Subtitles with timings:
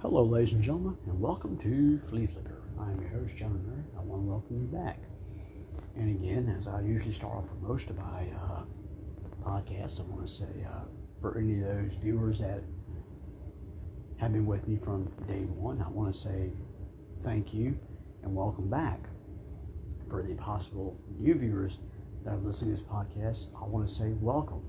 [0.00, 2.62] Hello, ladies and gentlemen, and welcome to Flea Flicker.
[2.78, 3.82] I'm your host, John Omary.
[3.98, 5.00] I want to welcome you back.
[5.96, 8.62] And again, as I usually start off for most of my uh,
[9.44, 10.84] I want to say uh,
[11.20, 12.62] for any of those viewers that
[14.18, 16.52] have been with me from day one, I want to say
[17.24, 17.76] thank you
[18.22, 19.00] and welcome back.
[20.08, 21.80] For the possible new viewers
[22.22, 24.62] that are listening to this podcast, I want to say welcome.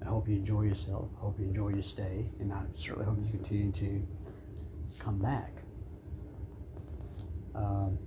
[0.00, 1.10] I hope you enjoy yourself.
[1.18, 4.06] I hope you enjoy your stay, and I certainly hope you continue to
[4.96, 5.52] come back.
[7.54, 7.98] Um,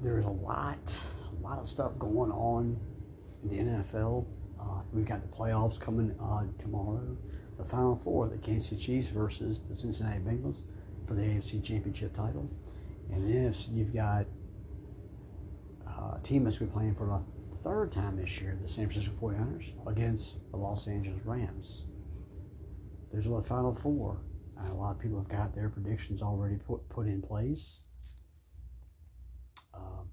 [0.00, 2.78] there's a lot, a lot of stuff going on
[3.42, 4.26] in the NFL.
[4.60, 7.16] Uh, we've got the playoffs coming uh, tomorrow.
[7.58, 10.62] The Final Four: the Kansas City Chiefs versus the Cincinnati Bengals
[11.06, 12.50] for the AFC Championship title,
[13.12, 14.26] and then you've got
[15.86, 19.14] uh, a team that's been playing for the third time this year, the San Francisco
[19.14, 21.82] 49ers against the Los Angeles Rams.
[23.10, 24.18] There's the Final Four.
[24.58, 27.80] Uh, a lot of people have got their predictions already put, put in place.
[29.72, 30.04] Uh,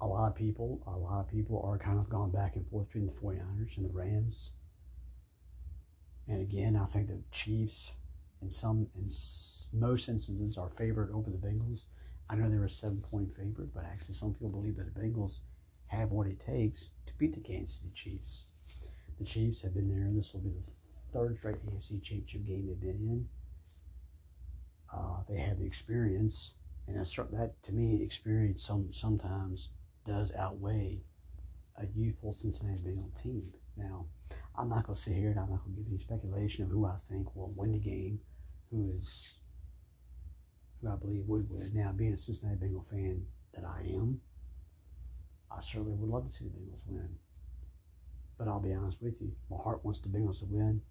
[0.00, 2.88] a lot of people, a lot of people are kind of gone back and forth
[2.88, 4.52] between the 49ers and the Rams.
[6.28, 7.92] And again, I think the Chiefs,
[8.40, 9.08] in some, in
[9.72, 11.86] most instances, are favored over the Bengals.
[12.30, 15.40] I know they're a seven-point favorite, but actually, some people believe that the Bengals
[15.88, 18.46] have what it takes to beat the Kansas City Chiefs.
[19.18, 20.06] The Chiefs have been there.
[20.06, 20.70] And this will be the
[21.12, 23.28] third straight AFC Championship game they've been in.
[24.92, 26.54] Uh, they have the experience,
[26.86, 29.70] and that to me, experience some sometimes
[30.06, 31.02] does outweigh
[31.76, 33.42] a youthful Cincinnati Bengals team.
[33.76, 34.06] Now,
[34.56, 36.70] I'm not going to sit here and I'm not going to give any speculation of
[36.70, 38.20] who I think will win the game,
[38.70, 39.38] who is
[40.80, 41.70] who I believe would win.
[41.72, 44.20] Now, being a Cincinnati Bengal fan that I am,
[45.50, 47.16] I certainly would love to see the Bengals win.
[48.36, 50.82] But I'll be honest with you, my heart wants the Bengals to win,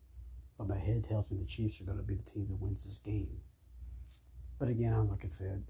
[0.57, 2.85] but my head tells me the Chiefs are going to be the team that wins
[2.85, 3.41] this game.
[4.61, 5.63] But again, like I said,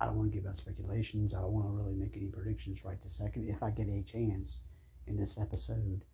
[0.00, 1.34] I don't want to give out speculations.
[1.34, 3.48] I don't want to really make any predictions right this second.
[3.48, 4.60] If I get a chance
[5.08, 6.04] in this episode,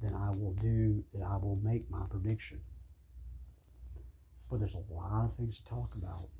[0.00, 1.22] then I will do that.
[1.22, 2.62] I will make my prediction.
[4.50, 6.30] But there's a lot of things to talk about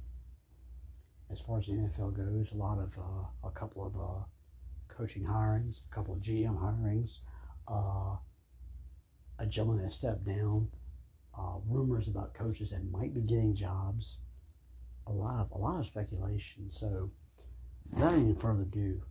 [1.30, 2.50] as far as the NFL goes.
[2.50, 4.24] A lot of uh, a couple of uh,
[4.88, 7.18] coaching hirings, a couple of GM hirings,
[7.68, 8.16] uh,
[9.38, 10.66] a gentleman that stepped down,
[11.38, 14.18] uh, rumors about coaches that might be getting jobs,
[15.06, 16.70] a lot of a lot of speculation.
[16.70, 17.10] So,
[17.92, 19.02] without any further ado,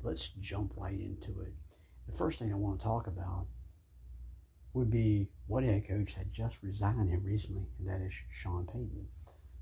[0.00, 1.54] let's jump right into it.
[2.06, 3.46] The first thing I want to talk about
[4.74, 9.06] would be what head coach had just resigned here recently, and that is Sean Payton.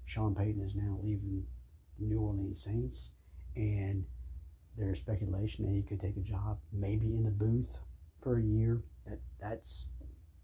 [0.05, 1.45] Sean Payton is now leaving
[1.99, 3.11] the New Orleans Saints,
[3.57, 4.05] and
[4.77, 7.81] there's speculation that he could take a job maybe in the booth
[8.21, 8.83] for a year.
[9.07, 9.87] That that's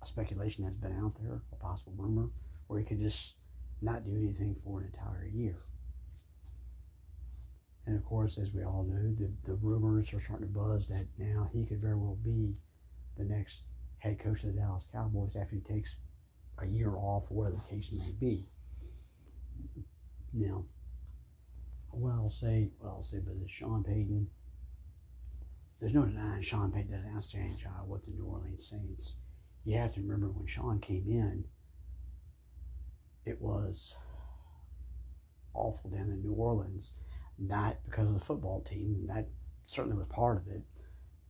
[0.03, 2.31] a speculation that's been out there, a possible rumor,
[2.69, 3.37] or he could just
[3.81, 5.57] not do anything for an entire year.
[7.87, 11.07] And of course, as we all know, the, the rumors are starting to buzz that
[11.19, 12.57] now he could very well be
[13.17, 13.63] the next
[13.99, 15.97] head coach of the Dallas Cowboys after he takes
[16.59, 18.49] a year off, whatever the case may be.
[20.33, 20.65] Now,
[21.91, 24.29] what I'll say, what I'll say about this Sean Payton,
[25.81, 29.15] there's no denying Sean Payton did an outstanding job with the New Orleans Saints.
[29.65, 31.45] You have to remember when Sean came in,
[33.27, 33.97] it was
[35.53, 36.95] awful down in New Orleans.
[37.39, 39.29] Not because of the football team, and that
[39.65, 40.63] certainly was part of it.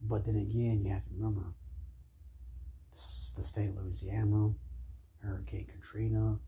[0.00, 1.54] But then again, you have to remember
[2.92, 4.52] the state of Louisiana,
[5.18, 6.38] Hurricane Katrina.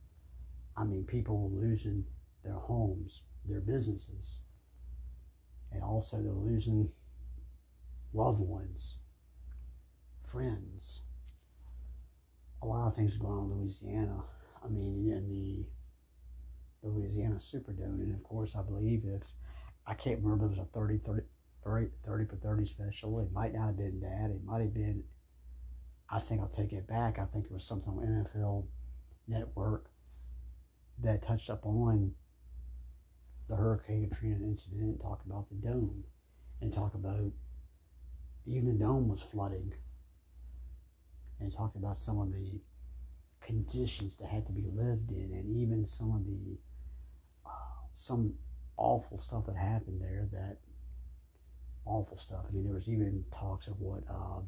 [0.76, 2.04] I mean, people losing
[2.44, 4.38] their homes, their businesses,
[5.72, 6.92] and also they're losing
[8.12, 8.98] loved ones,
[10.24, 11.02] friends.
[12.62, 14.22] A lot of things going on in Louisiana.
[14.64, 15.66] I mean, in the
[16.82, 19.22] Louisiana Superdome, and of course, I believe if
[19.86, 21.22] I can't remember, it was a 30, 30,
[21.64, 23.18] 30, 30 for 30 special.
[23.20, 24.30] It might not have been that.
[24.30, 25.04] It might have been
[26.10, 27.18] I think I'll take it back.
[27.18, 28.66] I think there was something on NFL
[29.26, 29.90] Network
[31.02, 32.12] that touched up on
[33.46, 36.04] the Hurricane Katrina incident, talk about the dome,
[36.60, 37.32] and talk about
[38.46, 39.74] even the dome was flooding,
[41.38, 42.62] and talk about some of the
[43.40, 46.58] conditions that had to be lived in, and even some of the
[47.46, 48.34] uh, some
[48.76, 50.28] awful stuff that happened there.
[50.32, 50.58] That
[51.84, 52.44] awful stuff.
[52.48, 54.04] I mean, there was even talks of what.
[54.08, 54.40] Uh,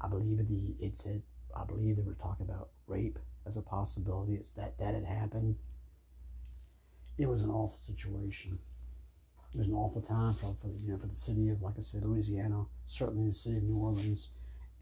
[0.00, 1.22] I believe the it said
[1.56, 4.34] I believe they were talking about rape as a possibility.
[4.34, 5.56] It's that that had happened.
[7.16, 8.58] It was an awful situation.
[9.52, 11.74] It was an awful time for, for the, you know for the city of like
[11.78, 14.28] I said Louisiana, certainly the city of New Orleans,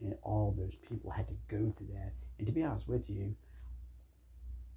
[0.01, 2.13] and all those people had to go through that.
[2.39, 3.37] And to be honest with you,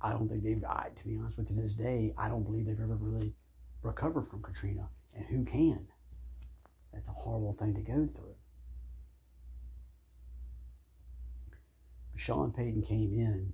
[0.01, 2.43] I don't think they've, I, to be honest with you, to this day, I don't
[2.43, 3.33] believe they've ever really
[3.81, 4.89] recovered from Katrina.
[5.15, 5.87] And who can?
[6.93, 8.35] That's a horrible thing to go through.
[12.15, 13.53] Sean Payton came in,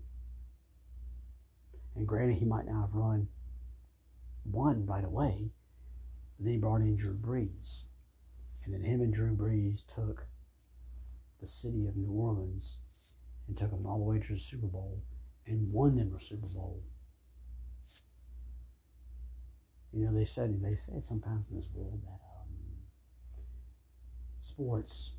[1.95, 3.27] and granted, he might not have run
[4.43, 5.51] one right away,
[6.37, 7.83] but then he brought in Drew Brees.
[8.63, 10.27] And then him and Drew Brees took
[11.39, 12.79] the city of New Orleans
[13.47, 15.03] and took them all the way to the Super Bowl
[15.47, 16.81] and won them a Super Bowl.
[19.93, 22.49] You know, they said they say sometimes in this world that um,
[24.41, 25.11] sports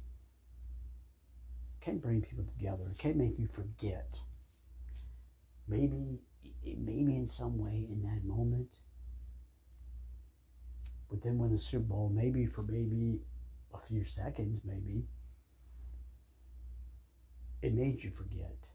[1.80, 2.82] can bring people together.
[2.90, 4.20] It can make you forget.
[5.66, 6.20] Maybe,
[6.64, 8.68] maybe in some way in that moment,
[11.08, 12.12] but then when the Super Bowl.
[12.14, 13.20] Maybe for maybe
[13.72, 15.04] a few seconds, maybe
[17.62, 18.68] it made you forget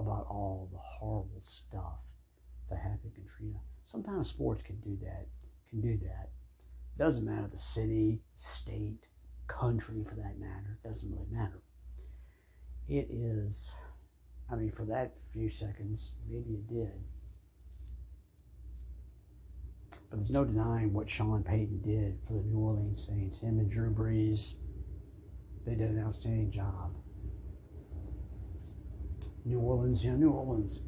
[0.00, 2.00] about all the horrible stuff
[2.68, 3.60] that happened in Katrina.
[3.84, 5.26] Sometimes sports can do that.
[5.68, 6.30] Can do that.
[6.98, 9.08] Doesn't matter the city, state,
[9.46, 10.78] country for that matter.
[10.84, 11.62] Doesn't really matter.
[12.88, 13.72] It is.
[14.50, 17.04] I mean, for that few seconds, maybe it did.
[20.10, 23.38] But there's no denying what Sean Payton did for the New Orleans Saints.
[23.38, 24.56] Him and Drew Brees,
[25.64, 26.96] they did an outstanding job.
[29.44, 30.80] New Orleans, you know, New Orleans.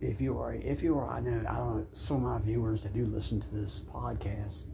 [0.00, 2.84] If you are, if you are, I know, I don't know, some of my viewers
[2.84, 4.66] that do listen to this podcast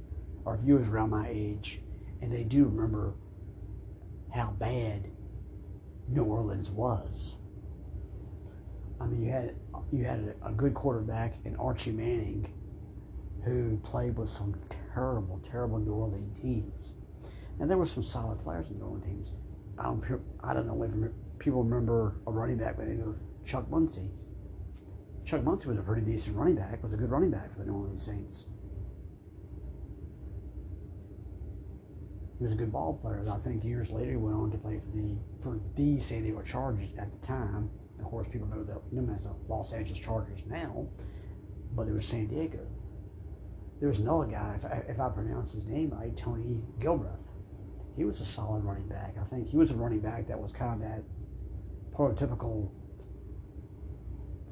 [0.44, 1.80] are viewers around my age,
[2.22, 3.14] and they do remember
[4.32, 5.10] how bad
[6.08, 7.36] New Orleans was.
[9.00, 9.56] I mean, you had
[9.92, 12.52] you had a, good quarterback in Archie Manning,
[13.44, 14.54] who played with some
[14.94, 16.94] terrible, terrible New Orleans teams.
[17.58, 19.32] And there were some solid players in New Orleans teams.
[19.78, 20.92] I don't, I don't know if
[21.38, 24.10] people remember a running back by the name of Chuck Muncie.
[25.24, 27.66] Chuck Muncie was a pretty decent running back, was a good running back for the
[27.66, 28.46] New Orleans Saints.
[32.38, 33.22] He was a good ball player.
[33.32, 36.42] I think years later he went on to play for the for the San Diego
[36.42, 37.70] Chargers at the time.
[37.98, 40.86] Of course, people know, the, know them as the Los Angeles Chargers now,
[41.74, 42.66] but it was San Diego.
[43.80, 47.30] There was another guy, if I, if I pronounce his name right, Tony Galbreath.
[47.96, 49.16] He was a solid running back.
[49.18, 51.02] I think he was a running back that was kind of that
[51.96, 52.70] prototypical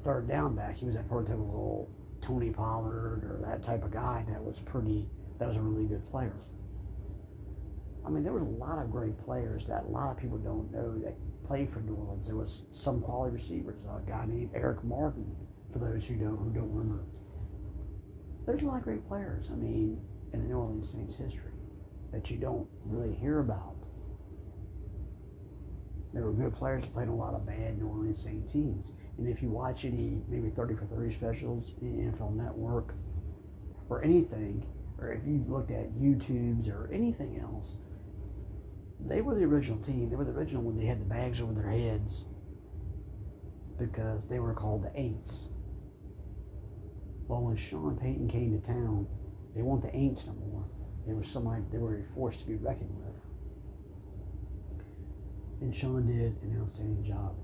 [0.01, 0.77] third down back.
[0.77, 1.87] He was that prototypical
[2.21, 5.07] Tony Pollard or that type of guy that was pretty,
[5.39, 6.35] that was a really good player.
[8.05, 10.71] I mean, there was a lot of great players that a lot of people don't
[10.71, 12.27] know that played for New Orleans.
[12.27, 13.81] There was some quality receivers.
[13.83, 15.35] A guy named Eric Martin,
[15.71, 17.03] for those who don't who don't remember.
[18.45, 19.49] There's a lot of great players.
[19.51, 20.01] I mean,
[20.33, 21.51] in the New Orleans Saints history
[22.11, 23.74] that you don't really hear about.
[26.15, 28.93] There were good players that played a lot of bad New Orleans Saints teams.
[29.17, 32.95] And if you watch any maybe 30 for 30 specials NFL Network
[33.89, 34.65] or anything,
[34.97, 37.75] or if you've looked at YouTubes or anything else,
[39.05, 40.09] they were the original team.
[40.09, 42.23] They were the original when they had the bags over their heads
[43.77, 45.49] because they were called the Aints.
[47.27, 49.07] Well, when Sean Payton came to town,
[49.53, 50.63] they weren't the Aints no more.
[51.05, 53.14] They were somebody they were forced to be reckoned with.
[55.65, 57.35] And Sean did an outstanding job.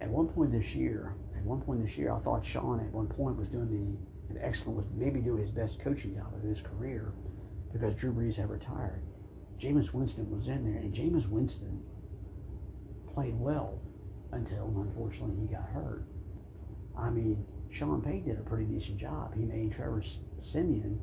[0.00, 3.06] At one point this year, at one point this year, I thought Sean at one
[3.06, 6.60] point was doing the an excellent was maybe doing his best coaching job of his
[6.60, 7.12] career
[7.72, 9.04] because Drew Brees had retired.
[9.56, 11.84] Jameis Winston was in there, and Jameis Winston
[13.14, 13.80] played well
[14.32, 16.04] until unfortunately he got hurt.
[16.98, 19.36] I mean, Sean Payton did a pretty decent job.
[19.36, 20.02] He made Trevor
[20.40, 20.98] Siemian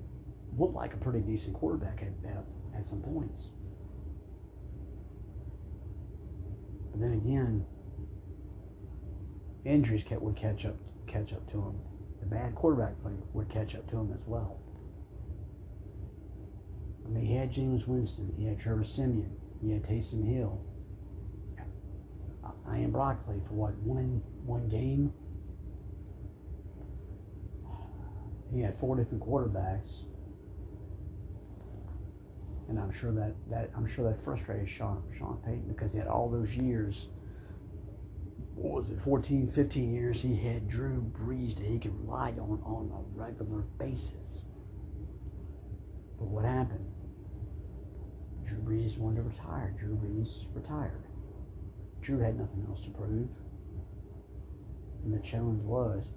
[0.57, 2.43] look like a pretty decent quarterback at, at,
[2.77, 3.51] at some points.
[6.91, 7.65] But then again,
[9.65, 10.75] injuries kept, would catch up
[11.07, 11.79] catch up to him.
[12.19, 14.59] The bad quarterback play would catch up to him as well.
[17.05, 20.61] I mean, he had Jameis Winston, he had Trevor Siemian, he had Taysom Hill.
[22.71, 25.11] Ian Book played for what one one game.
[28.53, 30.03] He had four different quarterbacks,
[32.69, 36.07] and I'm sure that, that I'm sure that frustrated Sean Sean Payton because he had
[36.07, 37.09] all those years.
[38.55, 40.21] What was it, 14, 15 years?
[40.21, 44.45] He had Drew Brees that he could rely on on a regular basis.
[46.17, 46.85] But what happened?
[48.45, 49.73] Drew Brees wanted to retire.
[49.79, 51.05] Drew Brees retired.
[52.01, 53.29] Drew had nothing else to prove.
[55.05, 56.09] And the challenge was,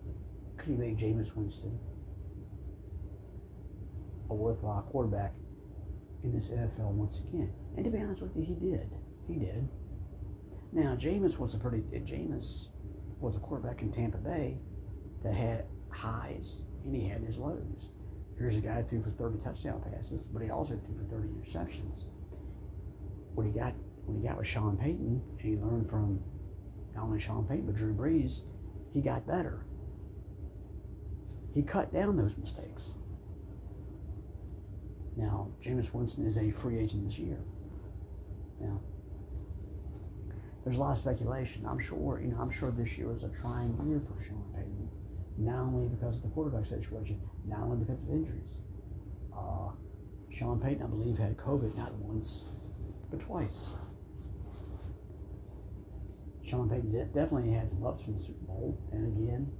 [0.56, 1.78] could he make Jameis Winston
[4.28, 5.32] a worthwhile quarterback
[6.24, 7.52] in this NFL once again?
[7.76, 8.90] And to be honest with you, he did.
[9.26, 9.68] He did.
[10.72, 11.82] Now, Jameis was a pretty.
[11.92, 12.68] Jameis
[13.20, 14.58] was a quarterback in Tampa Bay
[15.22, 17.90] that had highs and he had his lows.
[18.38, 21.28] Here's a guy who threw for 30 touchdown passes, but he also threw for 30
[21.28, 22.04] interceptions.
[23.34, 23.74] What he got
[24.04, 26.20] when he got with Sean Payton and he learned from
[26.94, 28.42] not only Sean Payton but Drew Brees,
[28.92, 29.64] he got better.
[31.54, 32.90] He cut down those mistakes.
[35.16, 37.38] Now, Jameis Winston is a free agent this year.
[38.60, 38.80] Now,
[40.64, 41.66] there's a lot of speculation.
[41.66, 44.88] I'm sure, you know, I'm sure this year was a trying year for Sean Payton,
[45.38, 48.60] not only because of the quarterback situation, not only because of injuries.
[49.36, 49.70] Uh,
[50.30, 52.44] Sean Payton, I believe, had COVID not once,
[53.10, 53.74] but twice.
[56.44, 59.52] Sean Payton definitely had some ups from the Super Bowl, and again,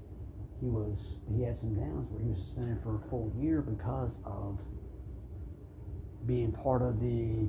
[0.60, 4.20] he was he had some downs where he was suspended for a full year because
[4.24, 4.62] of
[6.26, 7.48] being part of the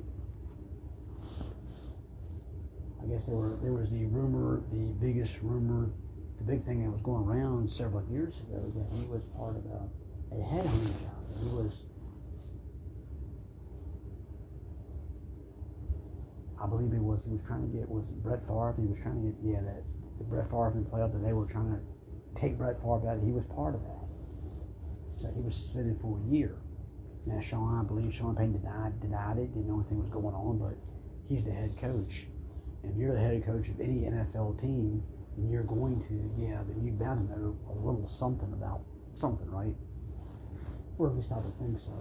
[3.04, 5.90] I guess there were there was the rumor, the biggest rumor,
[6.38, 9.64] the big thing that was going around several years ago that he was part of
[9.66, 11.12] a, a headhunting job.
[11.38, 11.84] He was,
[16.62, 18.74] I believe he was he was trying to get was Brett Favre.
[18.78, 19.84] He was trying to get yeah that
[20.16, 21.80] the Brett Favre in playoff that they were trying to
[22.40, 23.20] take Brett Favre out.
[23.22, 24.08] He was part of that,
[25.14, 26.56] so he was suspended for a year.
[27.26, 30.58] Now Sean, I believe Sean Payton denied denied it, didn't know anything was going on,
[30.58, 30.76] but
[31.26, 32.26] he's the head coach
[32.82, 35.02] And if you're the head coach of any NFL team,
[35.36, 38.82] then you're going to, yeah, then you're bound to know a little something about
[39.14, 39.74] something, right?
[40.98, 41.92] Or at least I would think so.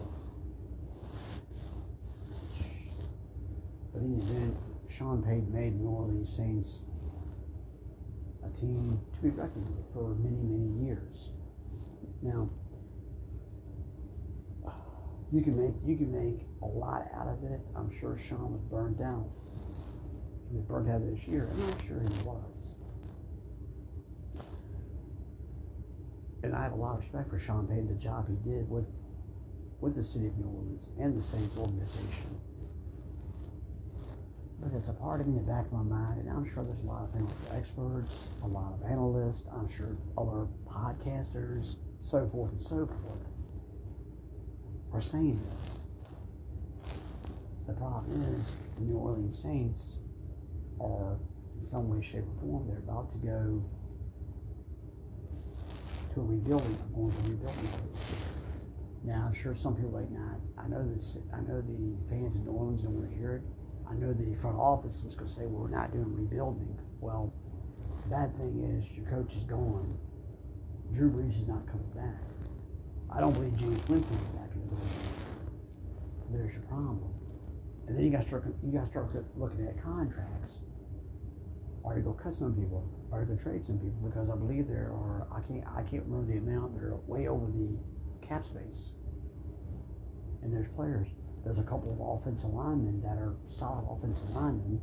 [3.94, 4.58] But in the event,
[4.90, 6.84] Sean Payton made New Orleans Saints
[8.44, 11.30] a team to be reckoned with for many, many years.
[12.22, 12.50] Now,
[15.34, 17.60] you can make you can make a lot out of it.
[17.76, 19.26] I'm sure Sean was burned down.
[20.50, 21.50] he was burnt out this year.
[21.52, 22.60] I'm not sure he was.
[26.44, 28.96] And I have a lot of respect for Sean Payton, the job he did with
[29.82, 32.40] with the city of New Orleans and the Saints organization.
[34.62, 36.64] But it's a part of me in the back of my mind, and I'm sure
[36.64, 42.26] there's a lot of things experts, a lot of analysts, I'm sure other podcasters, so
[42.28, 43.28] forth and so forth,
[44.94, 45.42] are saying.
[47.68, 50.00] The problem is, the New Orleans Saints
[50.80, 51.18] are
[51.56, 53.64] in some way, shape, or form, they're about to go
[56.14, 57.70] to a rebuilding, going to rebuilding
[59.04, 62.46] Now, I'm sure some people like, nah, I know this, I know the fans in
[62.46, 63.44] New Orleans don't want to hear it.
[63.90, 66.78] I know the front office is going to say, well, we're not doing rebuilding.
[67.00, 67.34] Well,
[68.04, 69.98] the bad thing is your coach is gone.
[70.94, 72.22] Drew Brees is not coming back.
[73.16, 74.76] I don't believe Jameis Winston is back in the.
[74.76, 77.14] So there's your problem.
[77.88, 80.60] And then you got to start you got start looking at contracts.
[81.86, 82.90] Are you going to cut some people?
[83.12, 84.00] Are you to trade some people?
[84.04, 86.74] Because I believe there are I can't I can't remember the amount.
[86.76, 87.78] They're way over the
[88.26, 88.94] cap space.
[90.42, 91.08] And there's players.
[91.44, 94.82] There's a couple of offensive linemen that are solid offensive linemen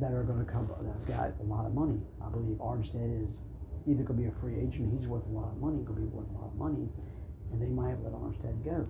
[0.00, 0.68] that are going to come.
[0.80, 2.00] That've got a lot of money.
[2.24, 3.40] I believe Armstead is
[3.88, 4.92] either could be a free agent.
[4.92, 5.82] He's worth a lot of money.
[5.84, 6.88] could be worth a lot of money,
[7.52, 8.86] and they might have let Armstead go.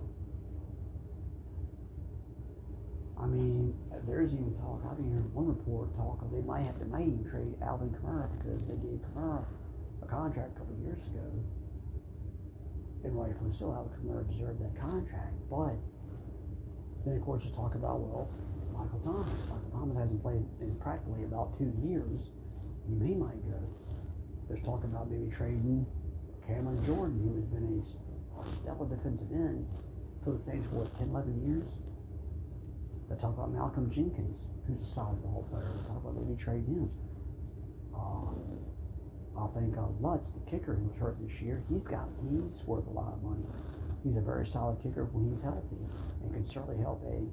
[3.19, 3.75] I mean,
[4.07, 4.83] there's even talk.
[4.89, 7.89] I've been hearing one report talk of they might have to may even trade Alvin
[7.91, 9.43] Kamara because they gave Kamara
[10.01, 11.27] a contract a couple years ago,
[13.03, 13.71] and rightfully so.
[13.71, 15.75] Alvin Kamara deserved that contract, but
[17.05, 18.31] then of course you talk about well,
[18.71, 19.27] Michael Thomas.
[19.51, 22.31] Michael Thomas hasn't played in practically about two years.
[22.87, 23.59] You may might go.
[24.49, 25.85] There's talk about maybe trading
[26.45, 29.67] Cameron Jordan, who has been a, stellar defensive end
[30.23, 31.69] for the Saints for what 10, 11 years
[33.09, 35.65] they talk about Malcolm Jenkins, who's a solid ball player.
[35.65, 36.89] They talk about maybe trading him.
[37.93, 38.29] Uh,
[39.41, 42.85] I think uh, Lutz, the kicker who was hurt this year, he's got he's worth
[42.85, 43.45] a lot of money.
[44.03, 45.81] He's a very solid kicker when he's healthy
[46.21, 47.25] and can certainly help a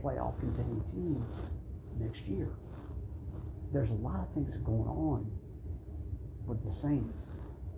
[0.00, 1.24] playoff contending team
[1.98, 2.50] next year.
[3.72, 5.30] There's a lot of things going on
[6.46, 7.22] with the Saints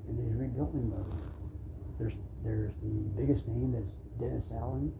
[0.08, 1.14] in these rebuilding mode.
[1.98, 4.92] There's there's the biggest name that's Dennis Allen,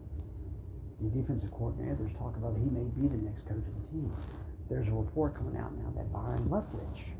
[1.01, 4.13] the defensive coordinator, there's talk about he may be the next coach of the team.
[4.69, 7.15] There's a report coming out now that Byron Leftwich,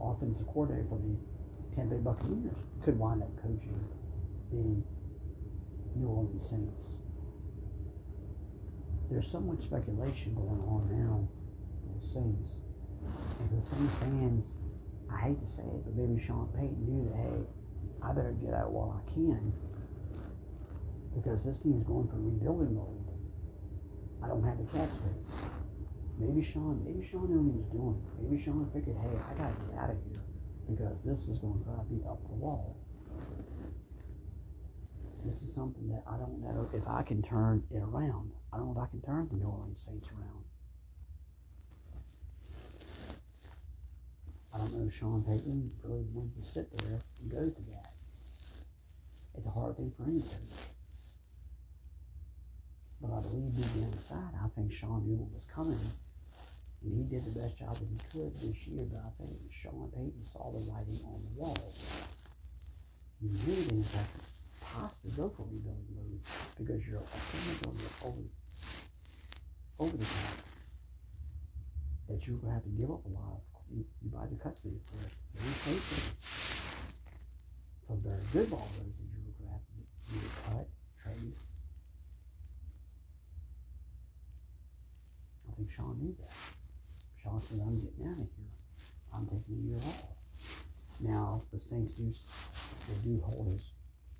[0.00, 1.16] offensive coordinator for the
[1.74, 3.82] Tampa Bay Buccaneers, could wind up coaching
[4.52, 4.82] the
[5.98, 6.86] New Orleans Saints.
[9.10, 11.28] There's so much speculation going on now
[11.84, 12.50] with the Saints.
[13.40, 14.58] And the Saints fans,
[15.12, 17.44] I hate to say it, but maybe Sean Payton knew that, hey,
[18.02, 19.52] I better get out while I can
[21.14, 22.98] because this team is going for rebuilding mode.
[24.24, 25.36] I don't have the cap space.
[26.18, 27.98] Maybe Sean, maybe Sean knew what he was doing.
[28.22, 30.22] Maybe Sean figured, hey, I gotta get out of here
[30.68, 32.76] because this is going to drive me up the wall.
[35.24, 38.32] This is something that I don't know if I can turn it around.
[38.52, 40.44] I don't know if I can turn the New Orleans Saints around.
[44.54, 47.92] I don't know if Sean Payton really wanted to sit there and go to that.
[49.34, 50.60] It's a hard thing for any coach.
[53.00, 55.80] But I believe deep down inside, I think Sean knew what was coming.
[56.84, 59.88] And he did the best job that he could this year, but I think Sean
[59.88, 61.72] Payton saw the writing on the wall.
[63.22, 64.20] Really didn't have to
[64.60, 66.20] possibly go for rebuilding mode
[66.58, 68.22] because you're a over, over,
[69.78, 70.38] over the top.
[72.08, 73.40] That you're gonna have to give up a lot
[73.74, 74.98] you, you buy the custody for.
[75.34, 76.14] Very patient.
[77.88, 79.78] Some very good ballers that you're gonna have to
[80.14, 80.68] either cut,
[81.02, 81.34] trade.
[85.48, 86.36] I think Sean knew that.
[87.22, 88.52] Sean said, I'm getting out of here.
[89.14, 90.12] I'm taking a year off.
[91.00, 92.12] Now, the Saints do,
[92.88, 93.72] they do hold his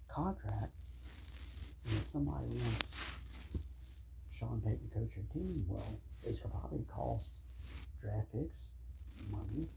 [0.09, 0.73] contract.
[1.85, 2.87] And if somebody wants
[4.39, 7.31] Sean Payton to coach your team, well, it's probably cost
[8.01, 8.59] draft picks,
[9.31, 9.69] money.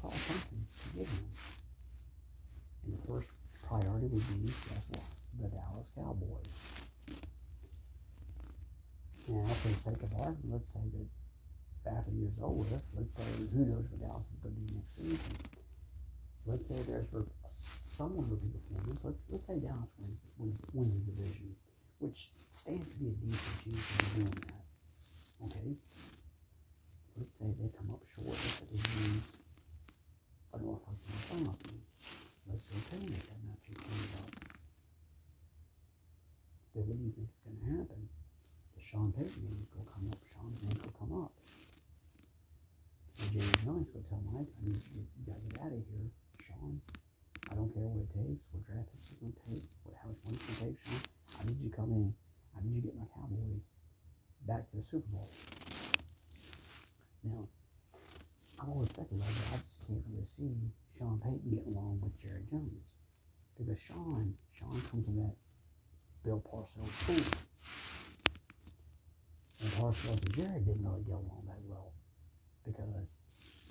[0.00, 1.24] Cost something to get him.
[2.84, 3.28] And the first
[3.66, 5.04] priority would be, guess what?
[5.40, 6.52] The Dallas Cowboys.
[9.28, 11.08] Now, for the sake of argument, let's say that
[11.96, 14.96] after the year's over, let's say who knows what Dallas is going to do next
[14.96, 15.36] season.
[16.46, 17.24] Let's say there's for
[17.96, 19.00] someone with a performance.
[19.04, 21.56] Let's let's say Dallas wins wins, wins the division,
[22.00, 22.28] which
[22.60, 24.64] stands to be a decent chance of doing that.
[25.46, 25.76] Okay.
[27.16, 28.34] Let's say they come up short.
[28.34, 29.22] Say they lose
[30.50, 30.82] a North
[31.30, 31.82] playoff game.
[32.50, 34.30] Let's say they make that match you cleaned up.
[36.74, 38.02] Then what do you think is going to happen?
[38.74, 40.18] The Sean Payton going to come up.
[40.26, 41.32] Sean's name will come up.
[43.22, 45.86] And James Jones will tell Mike, I need you, you got to get out of
[45.86, 46.10] here,
[46.42, 46.82] Sean.
[47.46, 50.18] I don't care what it takes, what draft picks it's to take, what, how much
[50.26, 50.98] money it's to take, Sean.
[51.38, 52.10] I need you to come in.
[52.58, 53.62] I need you to get my Cowboys
[54.50, 55.30] back to the Super Bowl.
[57.24, 57.48] Now,
[58.60, 60.52] I'm always speculating, but I just can't really see
[60.98, 62.84] Sean Payton getting along with Jerry Jones.
[63.56, 65.34] Because Sean, Sean comes from that
[66.22, 67.40] Bill Parcells school.
[69.62, 71.92] And Parcells and Jerry didn't really get along that well.
[72.66, 73.08] Because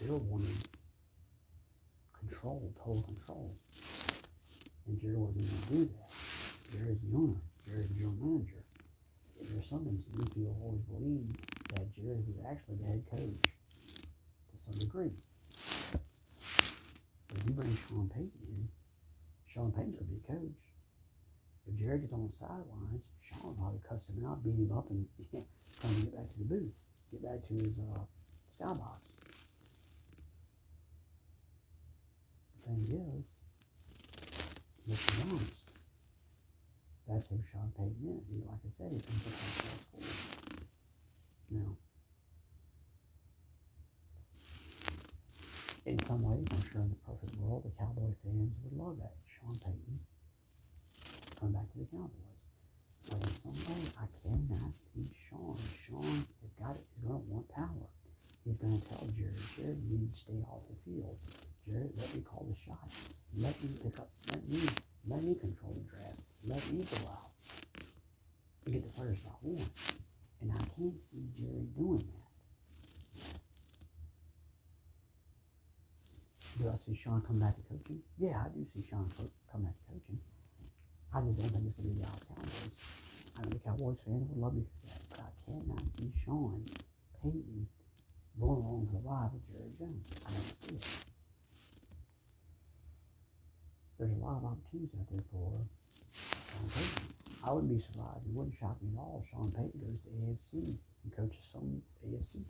[0.02, 0.58] Bill wanted
[2.18, 3.54] control, total control.
[4.88, 6.12] And Jerry wasn't going to do that.
[6.74, 7.38] Jerry's the owner.
[7.68, 8.64] Jerry's the general manager.
[9.40, 14.80] There's some instances people always believe that Jerry was actually the head coach to some
[14.80, 15.12] degree.
[15.92, 18.68] But if you bring Sean Payton in,
[19.48, 20.62] Sean Payton's going to be a coach.
[21.68, 25.08] If Jerry gets on the sidelines, Sean probably cuss him out, beat him up, and
[25.32, 25.40] yeah,
[25.80, 26.74] trying get back to the booth,
[27.12, 28.04] get back to his uh,
[28.60, 29.00] skybox.
[32.56, 33.24] The thing is,
[34.86, 35.54] be honest.
[37.08, 38.24] That's who Sean Payton is.
[38.30, 40.53] He, like I said, he comes up from South Florida.
[41.54, 41.78] Now,
[45.86, 49.14] in some ways, I'm sure in the perfect world, the Cowboy fans would love that.
[49.30, 50.00] Sean Payton
[51.40, 52.42] come back to the Cowboys.
[53.06, 55.58] But in some way, I cannot see Sean.
[55.86, 56.86] Sean has got it.
[56.96, 57.86] He's going to want power.
[58.46, 61.18] He's going to tell Jerry, Jerry, you need to stay off the field.
[61.70, 62.90] Jerry, let me call the shot.
[63.38, 64.60] Let me pick up, let me,
[65.08, 66.20] let me control the draft.
[66.46, 67.30] Let me go out
[68.66, 69.70] and get the players I want.
[70.44, 73.40] And I can't see Jerry doing that.
[76.60, 78.02] Do I see Sean come back to coaching?
[78.20, 79.10] Yeah, I do see Sean
[79.50, 80.20] come back to coaching.
[81.16, 82.72] I just don't think it's going to be the Dallas Cowboys.
[83.38, 86.66] I know the Cowboys fans would love me for that, but I cannot see Sean
[87.24, 87.68] Payton
[88.38, 90.08] going along for the ride with Jerry Jones.
[90.28, 90.86] I don't see it.
[93.98, 95.56] There's a lot of opportunities out there for
[96.12, 97.13] Sean Payton.
[97.46, 98.26] I wouldn't be surprised.
[98.26, 101.82] It wouldn't shock me at all if Sean Payton goes to AFC and coaches some
[102.08, 102.46] AFC team.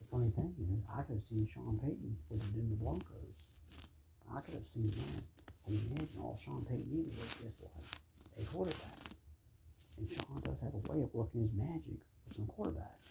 [0.00, 3.48] The funny thing is, I could have seen Sean Payton with the Denver Broncos.
[4.30, 5.24] I could have seen that.
[5.66, 7.72] And imagine all Sean Payton needed was just what?
[8.38, 8.98] A quarterback.
[9.96, 13.08] And Sean does have a way of working his magic with some quarterbacks.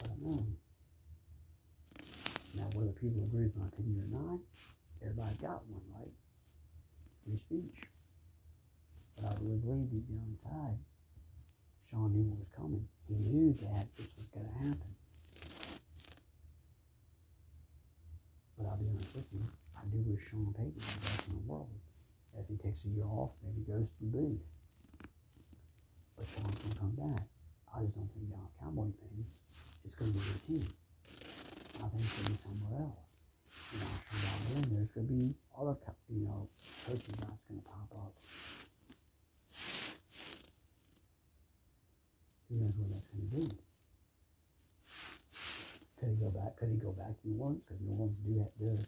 [0.00, 0.46] But I don't know.
[2.78, 4.38] Whether people agree with my opinion or not,
[5.02, 6.14] everybody got one, right?
[7.26, 7.82] Free speech.
[9.16, 10.78] But I really believe deep down inside,
[11.90, 12.86] Sean knew what was coming.
[13.08, 14.94] He knew that this was going to happen.
[18.56, 19.42] But I'll be honest with you,
[19.74, 21.74] I do wish Sean Payton was back in the world.
[22.38, 24.46] If he takes a year off, maybe goes to the booth.
[26.14, 27.26] But Sean's going to come back.
[27.74, 29.26] I just don't think Dallas Cowboy fans
[29.82, 30.70] is going to be their team.
[31.78, 33.06] I think it's going be somewhere else.
[33.72, 33.86] You know,
[34.50, 35.76] then there's going to be other,
[36.10, 36.48] you know,
[36.86, 38.12] coaching jobs going to pop up.
[42.48, 43.46] Who knows where that's going to be?
[46.00, 46.56] Could he go back?
[46.56, 47.62] Could he go back to New Orleans?
[47.62, 48.86] Because New Orleans do have, do have,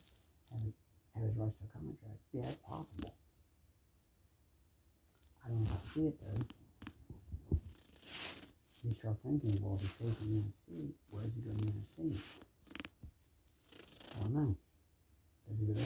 [1.14, 2.22] have his rights to a contract.
[2.32, 3.14] Yeah, it's possible.
[5.44, 6.44] I don't know see it though.
[8.82, 11.72] You start thinking, well, if he stays in the NFC, where is he going to
[11.96, 12.49] the?
[14.20, 14.56] I don't know.
[15.74, 15.80] Does?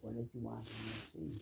[0.00, 1.40] Where does he want to NFC?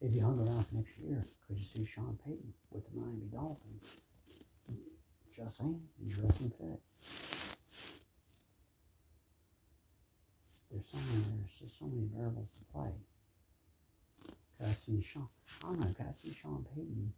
[0.00, 3.26] If you hung around for next year, could you see Sean Payton with the Miami
[3.32, 3.84] Dolphins?
[5.34, 6.80] Just saying, interesting fit.
[10.70, 12.92] There's so many, there's just so many variables to play.
[14.58, 15.28] Could I see Sean?
[15.62, 15.86] I don't know.
[15.86, 17.12] Could I see Sean Payton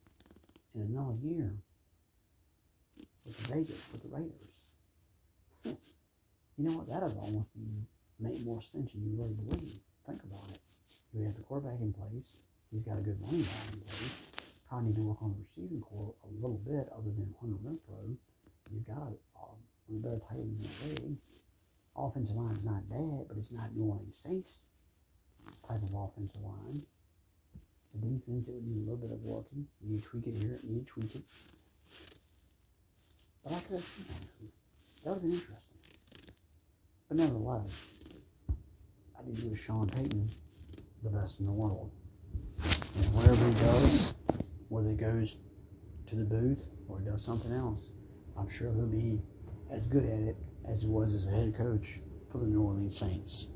[0.74, 1.54] in another year
[3.24, 4.55] with the Vegas with the Raiders?
[6.56, 6.88] You know what?
[6.88, 7.48] That'd almost
[8.18, 9.80] make more sense than you really believe.
[10.06, 10.60] Think about it.
[11.12, 12.32] You have the quarterback in place.
[12.70, 14.36] He's got a good running back in place
[14.68, 18.16] probably need to work on the receiving corps a little bit other than Hunter Renfrow.
[18.70, 21.18] You've got a, um, the better tight ends in the league.
[21.96, 24.58] Offensive line is not bad, but it's not New Orleans Saints
[25.66, 26.82] type of offensive line.
[27.94, 29.66] The defense, it would need a little bit of working.
[29.80, 31.22] You need to tweak it here, you need to tweak it.
[33.44, 34.50] But I could seen
[35.06, 35.14] that.
[35.14, 35.56] Would have been interesting.
[37.08, 37.86] But nevertheless,
[39.18, 40.28] I to give Sean Payton
[41.02, 41.90] the best in the world.
[42.96, 44.14] And wherever he goes,
[44.68, 45.36] whether he goes
[46.08, 47.90] to the booth or does something else,
[48.36, 49.20] I'm sure he'll be
[49.70, 50.36] as good at it
[50.68, 53.46] as he was as a head coach for the New Orleans Saints.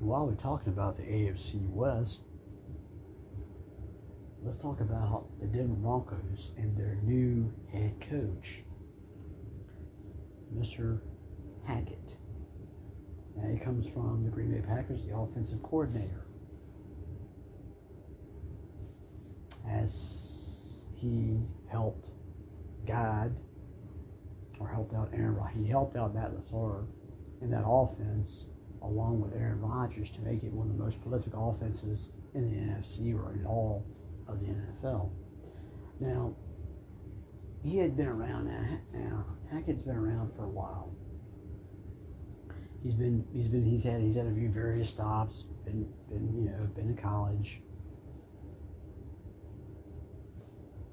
[0.00, 2.22] And while we're talking about the AFC West,
[4.42, 8.64] let's talk about the Denver Broncos and their new head coach,
[10.56, 11.00] Mr.
[11.66, 12.16] Hackett.
[13.36, 16.26] Now he comes from the Green Bay Packers, the offensive coordinator.
[19.68, 22.10] as he helped
[22.86, 23.32] guide
[24.58, 26.86] or helped out Aaron Rodgers, He helped out Matt LaFleur
[27.40, 28.46] in that offense
[28.82, 32.56] along with Aaron Rodgers to make it one of the most prolific offenses in the
[32.56, 33.86] NFC or in all
[34.28, 35.10] of the NFL.
[36.00, 36.34] Now,
[37.62, 38.46] he had been around
[38.92, 39.24] now.
[39.50, 40.94] Hackett's been around for a while.
[42.82, 45.44] He's been he's been he's had he's had a few various stops.
[45.64, 47.62] Been been you know been to college.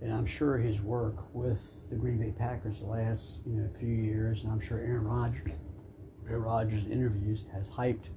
[0.02, 3.94] and I'm sure his work with the Green Bay Packers the last you know few
[3.94, 5.52] years, and I'm sure Aaron Rodgers,
[6.28, 8.10] Aaron Rodgers' interviews has hyped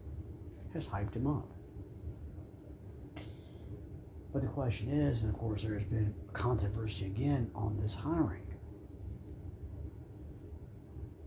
[0.75, 1.49] has hyped him up.
[4.33, 8.42] But the question is, and of course, there's been controversy again on this hiring.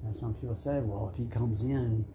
[0.06, 2.06] And some people say, well, if he comes in,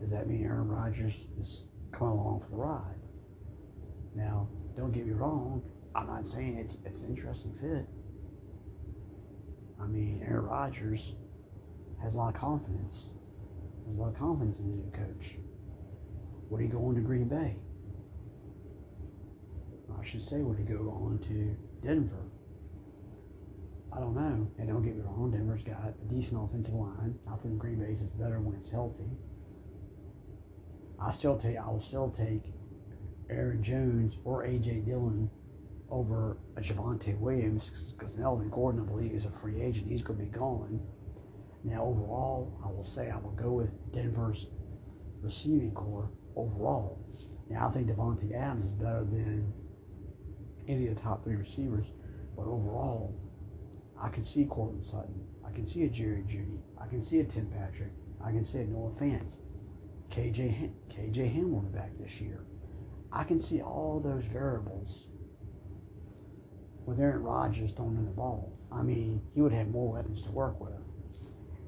[0.00, 3.00] does that mean Aaron Rodgers is coming along for the ride?
[4.16, 5.62] Now, don't get me wrong,
[5.94, 7.86] I'm not saying it's it's an interesting fit.
[9.80, 11.14] I mean, Aaron Rodgers
[12.02, 13.10] has a lot of confidence.
[13.86, 15.36] Has a lot of confidence in the new coach.
[16.48, 17.56] Would he go on to Green Bay?
[19.98, 22.29] I should say, would he go on to Denver?
[23.92, 24.50] I don't know.
[24.58, 27.18] And don't get me wrong, Denver's got a decent offensive line.
[27.30, 29.10] I think Green Bay's is better when it's healthy.
[31.00, 32.52] I still take I will still take
[33.28, 35.30] Aaron Jones or AJ Dillon
[35.90, 39.88] over a Javonte Williams because Melvin Gordon, I believe, is a free agent.
[39.88, 40.80] He's going to be gone.
[41.64, 44.46] Now, overall, I will say I will go with Denver's
[45.20, 47.04] receiving corps overall.
[47.48, 49.52] Now, I think Davante Adams is better than
[50.68, 51.90] any of the top three receivers,
[52.36, 53.14] but overall,
[54.00, 55.26] I can see Courtland Sutton.
[55.46, 56.60] I can see a Jerry Jeudy.
[56.80, 57.92] I can see a Tim Patrick.
[58.22, 59.34] I can see a Noah Fant.
[60.10, 62.44] KJ, KJ Hamler back this year.
[63.12, 65.06] I can see all those variables
[66.86, 68.52] with Aaron Rodgers throwing the ball.
[68.72, 70.72] I mean, he would have more weapons to work with.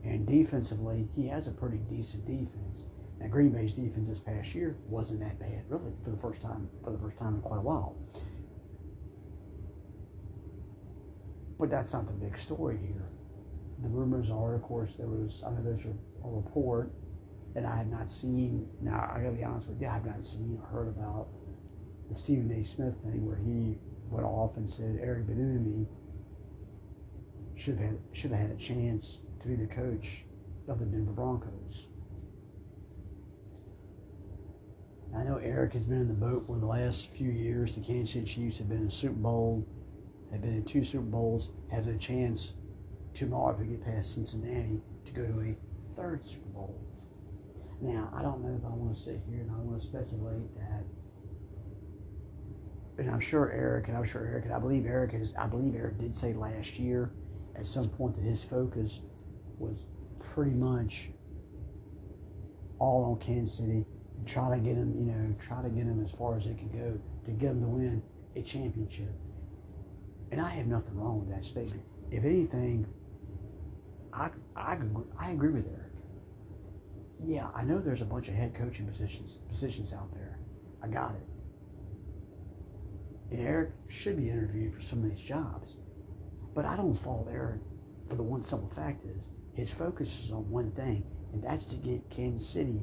[0.05, 2.85] And defensively, he has a pretty decent defense.
[3.21, 6.69] Now, Green Bay's defense this past year wasn't that bad, really, for the first time
[6.83, 7.97] for the first time in quite a while.
[11.63, 13.05] But that's not the big story here.
[13.85, 15.95] The rumors are, of course, there was I know there's a,
[16.25, 16.91] a report
[17.55, 18.67] that I have not seen.
[18.81, 21.29] Now, I gotta be honest with you, I have not seen or heard about
[22.09, 22.65] the Stephen A.
[22.65, 23.79] Smith thing where he
[24.11, 25.87] went off and said Eric Bieniemy
[27.55, 30.25] should have had, should have had a chance to be the coach
[30.67, 31.91] of the Denver Broncos.
[35.17, 37.77] I know Eric has been in the boat for the last few years.
[37.77, 39.65] The Kansas City Chiefs have been in the Super Bowl,
[40.33, 42.55] have been in two Super Bowls, have a chance
[43.15, 45.57] tomorrow if they get past Cincinnati to go to a
[45.95, 46.81] third Super Bowl.
[47.81, 50.55] Now, I don't know if I want to sit here and I want to speculate
[50.57, 50.85] that.
[52.99, 55.75] And I'm sure Eric, and I'm sure Eric, and I believe Eric is, I believe
[55.75, 57.13] Eric did say last year
[57.57, 59.01] at some point that his focus
[59.59, 59.87] was
[60.19, 61.11] pretty much
[62.79, 63.85] all on Kansas City
[64.17, 66.55] and try to get him, you know, try to get him as far as they
[66.55, 68.03] could go to get him to win
[68.37, 69.13] a championship.
[70.33, 71.83] And I have nothing wrong with that statement.
[72.11, 72.87] If anything,
[74.15, 74.79] I, I,
[75.21, 75.93] I agree with Eric.
[77.23, 80.39] Yeah, I know there's a bunch of head coaching positions positions out there.
[80.83, 81.27] I got it.
[83.31, 85.77] And Eric should be interviewed for some of these jobs.
[86.55, 87.61] But I don't fault Eric
[88.09, 91.77] for the one simple fact is his focus is on one thing, and that's to
[91.77, 92.83] get Kansas City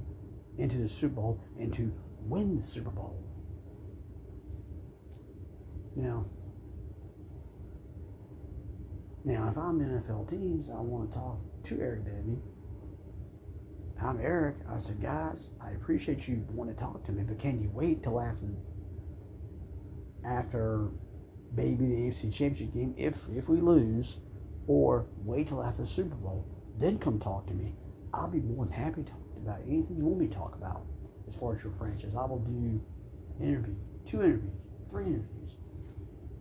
[0.59, 3.19] into the Super Bowl and to win the Super Bowl.
[5.95, 6.25] Now,
[9.23, 12.39] now if I'm NFL teams, I want to talk to Eric Bieniemy.
[14.01, 14.55] I'm Eric.
[14.69, 18.01] I said, guys, I appreciate you want to talk to me, but can you wait
[18.03, 18.45] till after
[20.25, 20.89] after
[21.55, 24.19] maybe the AFC Championship game if if we lose,
[24.67, 26.45] or wait till after the Super Bowl,
[26.77, 27.75] then come talk to me.
[28.13, 30.85] I'll be more than happy to talk about anything you want me to talk about
[31.27, 32.15] as far as your franchise.
[32.15, 32.81] I will do
[33.39, 35.55] interview, two interviews, three interviews,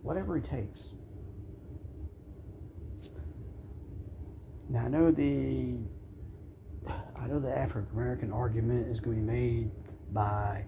[0.01, 0.89] whatever it takes.
[4.69, 5.79] Now I know the
[7.15, 9.71] I know the African American argument is going to be made
[10.11, 10.65] by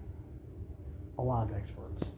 [1.18, 2.10] a lot of experts.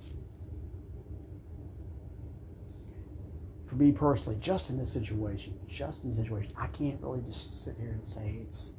[3.66, 7.64] For me personally, just in this situation, just in this situation, I can't really just
[7.64, 8.72] sit here and say it's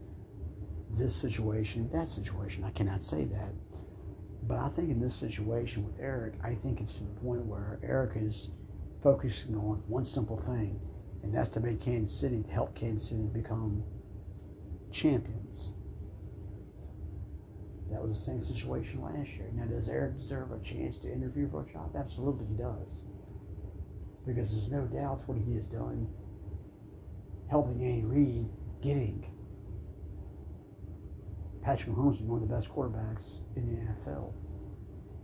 [0.89, 2.63] this situation, that situation.
[2.63, 3.53] I cannot say that.
[4.47, 7.79] But I think in this situation with Eric, I think it's to the point where
[7.83, 8.49] Eric is
[9.01, 10.79] focusing on one simple thing,
[11.25, 13.83] and that's to make Kansas City, help Kansas City become
[14.91, 15.71] champions.
[17.91, 19.49] That was the same situation last year.
[19.53, 21.95] Now, does Eric deserve a chance to interview for a job?
[21.97, 23.01] Absolutely, he does.
[24.25, 26.09] Because there's no doubt what he has done
[27.49, 28.49] helping Andy Reid
[28.83, 29.25] getting
[31.63, 34.33] Patrick Mahomes is one of the best quarterbacks in the NFL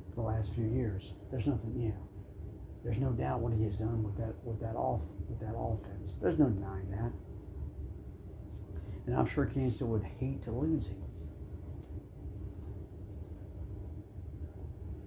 [0.10, 1.14] for the last few years.
[1.30, 2.11] There's nothing, know,
[2.84, 6.15] there's no doubt what he has done with that with that off with that offense.
[6.22, 7.12] There's no denying that.
[9.06, 11.02] And I'm sure Kansas would hate to lose him.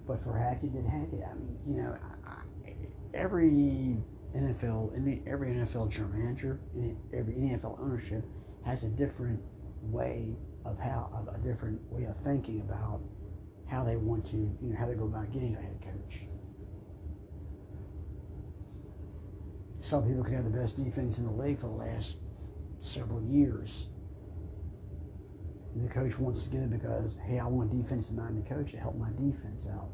[0.07, 1.23] But for Hackett, did Hackett?
[1.29, 1.97] I mean, you know,
[3.13, 3.97] every
[4.35, 6.59] NFL, every NFL general manager,
[7.13, 8.23] every NFL ownership
[8.65, 9.41] has a different
[9.81, 10.35] way
[10.65, 13.01] of how of a different way of thinking about
[13.67, 16.27] how they want to, you know, how they go about getting a head coach.
[19.85, 22.17] Some people could have the best defense in the league for the last
[22.79, 23.85] several years.
[25.75, 28.71] And the coach wants to get it because, hey, I want a defensive minded coach
[28.71, 29.91] to help my defense out.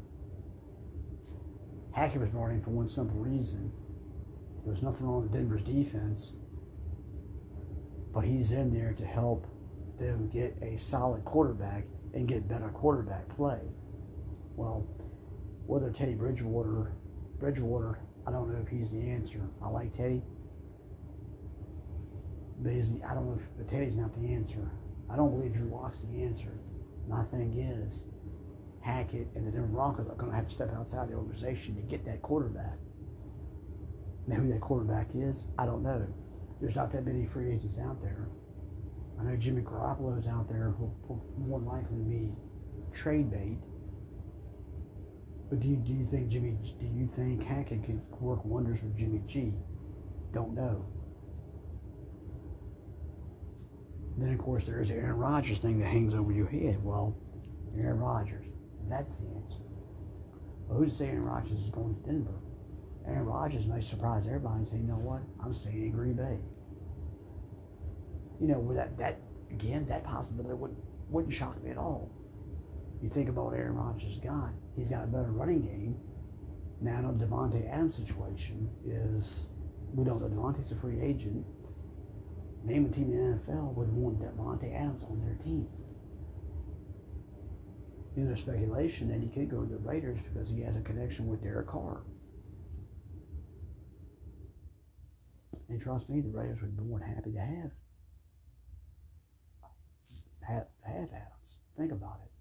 [1.92, 3.70] Hackett was brought in for one simple reason.
[4.64, 6.32] There was nothing wrong with Denver's defense,
[8.14, 9.46] but he's in there to help
[9.98, 13.60] them get a solid quarterback and get better quarterback play.
[14.56, 14.86] Well,
[15.66, 16.92] whether Teddy Bridgewater,
[17.38, 19.40] Bridgewater, I don't know if he's the answer.
[19.62, 20.22] I like Teddy,
[22.60, 24.70] but he's, I don't know if but Teddy's not the answer.
[25.10, 26.52] I don't believe Drew Lock's the answer.
[27.08, 28.04] My thing is,
[28.80, 31.82] Hackett and the Denver Broncos are going to have to step outside the organization to
[31.82, 32.78] get that quarterback.
[34.26, 36.06] Now, who that quarterback is, I don't know.
[36.60, 38.28] There's not that many free agents out there.
[39.20, 42.32] I know Jimmy Garoppolo's out there who will more likely be
[42.92, 43.58] trade bait.
[45.52, 46.56] But do you, do you think Jimmy?
[46.80, 49.52] Do you think Hackett could work wonders with Jimmy G?
[50.32, 50.82] Don't know.
[54.16, 56.82] Then of course there's the Aaron Rodgers thing that hangs over your head.
[56.82, 57.14] Well,
[57.76, 58.46] Aaron Rodgers,
[58.88, 59.60] that's the answer.
[60.68, 62.40] Well, who's to say Aaron Rodgers is going to Denver?
[63.06, 65.20] Aaron Rodgers may surprise everybody and say, you know what?
[65.44, 66.38] I'm staying in Green Bay
[68.42, 69.18] you know, with that, that
[69.50, 72.10] again, that possibility wouldn't, wouldn't shock me at all.
[73.02, 75.96] You think about Aaron Rodgers' got, he's got a better running game.
[76.80, 79.48] Now, know Davante Adams' situation is,
[79.92, 81.44] we don't know Davante's a free agent.
[82.64, 85.68] Name a team in the NFL would want Davante Adams on their team.
[88.14, 91.28] Know, there's speculation that he could go to the Raiders because he has a connection
[91.28, 92.02] with Derek Carr.
[95.68, 97.70] And trust me, the Raiders would be more than happy to have
[100.42, 101.58] have, have Adams.
[101.76, 102.31] Think about it.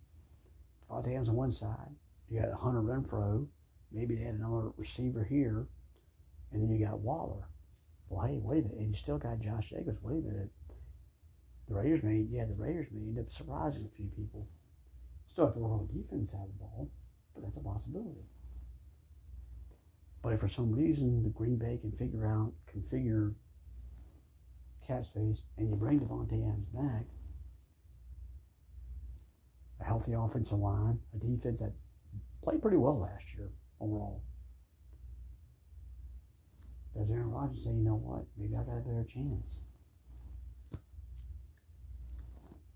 [0.99, 1.95] Adams on one side.
[2.29, 3.47] You got Hunter Renfrow.
[3.91, 5.67] Maybe they had another receiver here,
[6.51, 7.49] and then you got Waller.
[8.09, 10.01] Well, hey, wait a minute, and you still got Josh Jacobs.
[10.01, 10.49] Wait a minute.
[11.67, 14.47] The Raiders may, yeah, the Raiders may end up surprising a few people.
[15.25, 16.89] Still have to work on defense side of the ball,
[17.33, 18.25] but that's a possibility.
[20.21, 23.33] But if for some reason the Green Bay can figure out, configure
[24.85, 27.05] cap space, and you bring Davante Adams back,
[29.81, 31.73] a healthy offensive line, a defense that
[32.43, 34.21] played pretty well last year overall.
[36.95, 39.61] Does Aaron Rodgers say, you know what, maybe I got a better chance?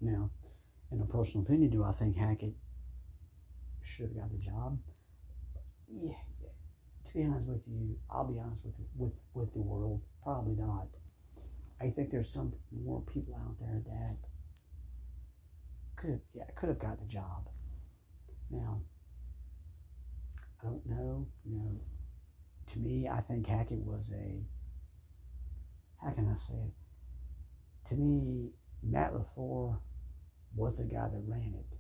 [0.02, 0.30] Now,
[0.92, 2.54] in a personal opinion, do I think Hackett
[3.84, 4.80] should have got the job?
[5.90, 6.14] Yeah,
[7.08, 10.88] to be honest with you, I'll be honest with with with the world, probably not.
[11.82, 14.18] I think there's some more people out there that
[15.96, 17.50] could have, yeah could have got the job.
[18.50, 18.82] Now,
[20.62, 21.28] I don't know.
[21.46, 21.80] You know,
[22.74, 24.44] to me, I think Hackett was a
[26.04, 27.90] how can I say it?
[27.90, 28.52] To me,
[28.84, 29.80] Matt LaFleur
[30.56, 31.78] was the guy that ran it.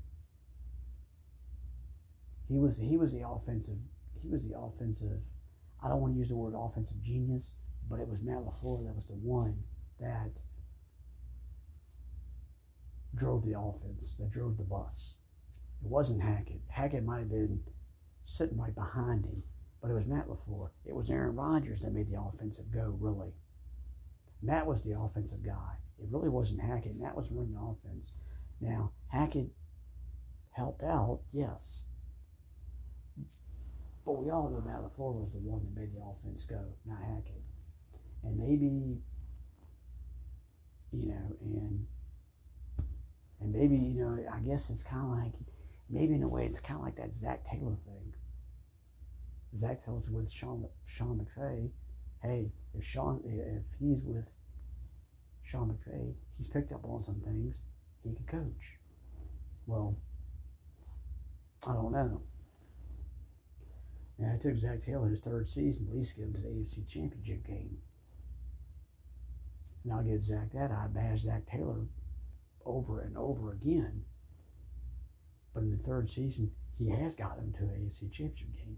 [2.47, 3.77] He was he was the offensive
[4.21, 5.21] he was the offensive
[5.83, 7.55] I don't want to use the word offensive genius,
[7.89, 9.63] but it was Matt LaFleur that was the one
[9.99, 10.31] that
[13.15, 15.17] drove the offense, that drove the bus.
[15.83, 16.61] It wasn't Hackett.
[16.67, 17.61] Hackett might have been
[18.25, 19.43] sitting right behind him,
[19.81, 20.69] but it was Matt LaFleur.
[20.85, 23.33] It was Aaron Rodgers that made the offensive go, really.
[24.41, 25.77] Matt was the offensive guy.
[25.99, 26.99] It really wasn't Hackett.
[26.99, 28.11] Matt was running the offense.
[28.59, 29.51] Now, Hackett
[30.51, 31.83] helped out, yes.
[34.05, 36.99] But we all know Matt LaFleur was the one that made the offense go, not
[36.99, 37.41] Hackett.
[38.23, 39.01] And maybe,
[40.91, 41.87] you know, and
[43.45, 45.33] and maybe, you know, I guess it's kind of like,
[45.87, 48.15] maybe in a way, it's kind of like that Zac Taylor thing.
[49.55, 51.69] Zac Taylor's with Sean, Sean McVay.
[52.23, 54.31] Hey, if Sean, if he's with
[55.43, 57.61] Sean McVay, he's picked up on some things.
[58.03, 58.79] He can coach.
[59.67, 59.95] Well,
[61.67, 62.21] I don't know.
[64.17, 67.45] Now, I took Zac Taylor his third season, at least give him his AFC Championship
[67.45, 67.77] game.
[69.83, 70.71] And I'll give Zac that.
[70.71, 71.85] I bash Zac Taylor
[72.65, 74.03] over and over again.
[75.53, 78.77] But in the third season, he has got him to an AFC Championship game.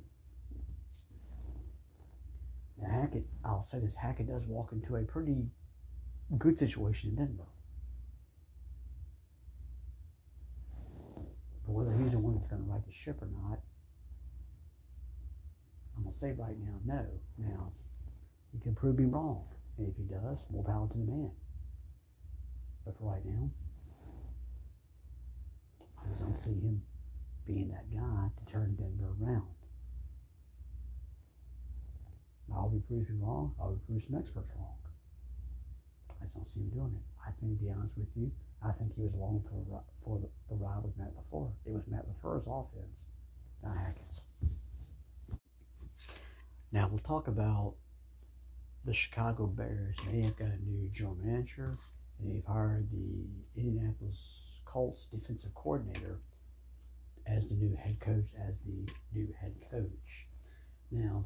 [2.80, 5.48] Now, Hackett, I'll say this Hackett does walk into a pretty
[6.38, 7.48] good situation in Denver.
[11.66, 13.60] But whether he's the one that's going to right the ship or not,
[15.96, 17.06] I'm going to say right now, no.
[17.40, 17.72] Now,
[18.54, 19.46] he can prove me wrong.
[19.78, 21.32] And if he does, more power to the man.
[22.86, 23.50] But for right now,
[26.16, 26.82] I don't see him
[27.46, 29.48] being that guy to turn Denver around.
[32.54, 33.54] I'll be proved wrong.
[33.60, 34.76] I'll be proved some experts wrong.
[36.20, 37.04] I just don't see him doing it.
[37.26, 38.32] I think, to be honest with you,
[38.64, 41.52] I think he was along for, for the, the ride with Matt LaFleur.
[41.66, 43.06] It was Matt LaFleur's offense,
[43.64, 44.22] not Hackett's.
[46.72, 47.76] Now we'll talk about
[48.84, 49.98] the Chicago Bears.
[50.10, 51.78] They have got a new general manager.
[52.20, 54.47] They've hired the Indianapolis
[54.78, 56.20] Colts defensive coordinator
[57.26, 58.26] as the new head coach.
[58.48, 60.28] As the new head coach.
[60.92, 61.26] Now,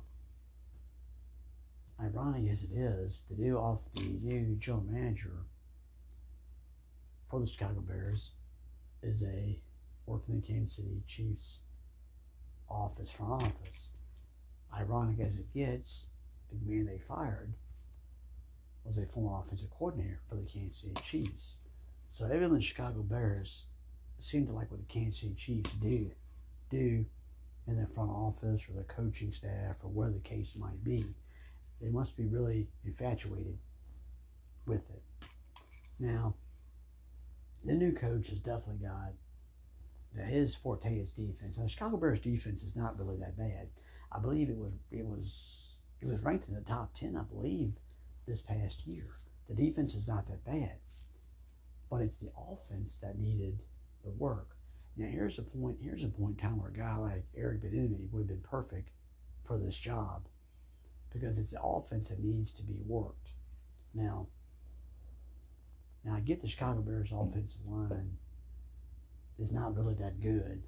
[2.01, 5.47] ironic as it is, the new off the new general manager
[7.29, 8.31] for the Chicago Bears
[9.03, 9.59] is a
[10.05, 11.59] working in the Kansas City Chiefs
[12.69, 13.89] office front office
[14.73, 16.05] ironic as it gets,
[16.49, 17.55] the man they fired
[18.85, 21.57] was a former offensive coordinator for the Kansas City Chiefs.
[22.11, 23.67] So everyone in the Chicago Bears
[24.17, 26.11] seemed to like what the Kansas City Chiefs do,
[26.69, 27.05] do
[27.65, 31.05] in their front office or their coaching staff or whatever the case might be.
[31.81, 33.57] They must be really infatuated
[34.67, 35.01] with it.
[35.99, 36.35] Now,
[37.63, 39.13] the new coach has definitely got
[40.27, 41.57] his forte is defense.
[41.57, 43.69] Now, the Chicago Bears defense is not really that bad.
[44.11, 47.75] I believe it was it was it was ranked in the top ten, I believe,
[48.27, 49.05] this past year.
[49.47, 50.75] The defense is not that bad,
[51.91, 53.59] but it's the offense that needed
[54.03, 54.55] the work.
[54.95, 55.77] Now here's a point.
[55.81, 58.91] Here's a point in time where a guy like Eric Bieniemy would have been perfect
[59.43, 60.27] for this job
[61.11, 63.31] because it's the offense that needs to be worked.
[63.93, 64.27] Now,
[66.05, 68.17] now I get the Chicago Bears offensive line
[69.37, 70.63] is not really that good.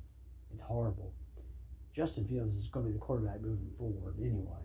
[0.51, 1.13] It's horrible.
[1.95, 4.59] Justin Fields is going to be the quarterback moving forward anyway.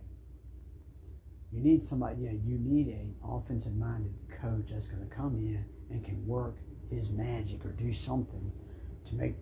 [1.52, 5.64] You need somebody, yeah, you need an offensive minded coach that's going to come in
[5.90, 6.56] and can work
[6.90, 8.52] his magic or do something
[9.06, 9.34] to make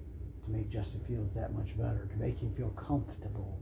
[0.44, 3.61] to make Justin Fields that much better, to make him feel comfortable.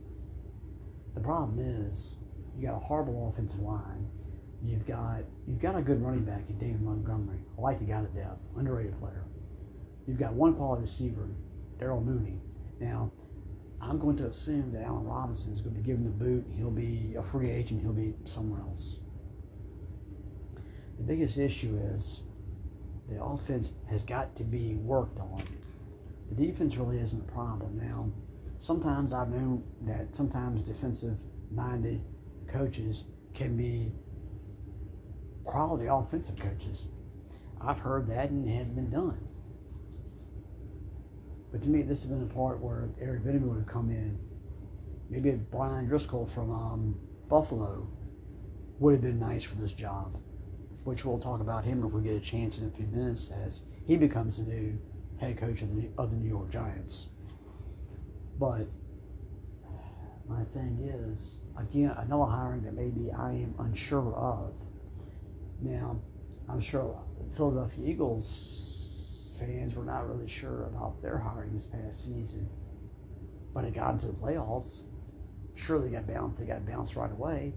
[1.15, 2.15] The problem is
[2.55, 4.07] you got a horrible offensive line.
[4.61, 7.39] You've got you've got a good running back in David Montgomery.
[7.57, 9.25] I like the guy to death, underrated player.
[10.07, 11.29] You've got one quality receiver,
[11.79, 12.39] Daryl Mooney.
[12.79, 13.11] Now,
[13.81, 16.45] I'm going to assume that Allen Robinson is going to be given the boot.
[16.55, 17.81] He'll be a free agent.
[17.81, 18.99] He'll be somewhere else.
[20.97, 22.23] The biggest issue is
[23.09, 25.43] the offense has got to be worked on.
[26.29, 27.77] The defense really isn't a problem.
[27.77, 28.11] Now,
[28.57, 32.01] sometimes I've known that sometimes defensive minded
[32.47, 33.91] coaches can be
[35.43, 36.85] quality offensive coaches.
[37.61, 39.27] I've heard that and it has been done.
[41.51, 44.19] But to me, this has been the part where Eric Bieniemy would have come in.
[45.09, 46.99] Maybe Brian Driscoll from um,
[47.29, 47.87] Buffalo
[48.79, 50.19] would have been nice for this job,
[50.85, 53.61] which we'll talk about him if we get a chance in a few minutes as
[53.87, 54.79] he becomes the new
[55.19, 57.07] head coach of the, of the New York Giants.
[58.39, 58.67] But
[60.27, 64.53] my thing is, again, another hiring that maybe I am unsure of.
[65.59, 65.99] Now,
[66.47, 72.05] I'm sure the Philadelphia Eagles fans were not really sure about their hiring this past
[72.05, 72.47] season,
[73.55, 74.81] but it got into the playoffs.
[75.55, 76.39] Sure, they got bounced.
[76.39, 77.53] They got bounced right away,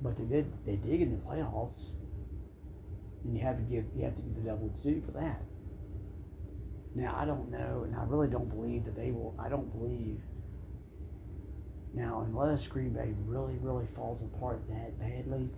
[0.00, 0.52] but they did.
[0.66, 1.90] They did in the playoffs,
[3.24, 5.42] and you have to give you have to give the devil its due for that.
[6.94, 9.34] Now, I don't know, and I really don't believe that they will.
[9.38, 10.20] I don't believe.
[11.92, 15.50] Now, unless Green Bay really, really falls apart that badly,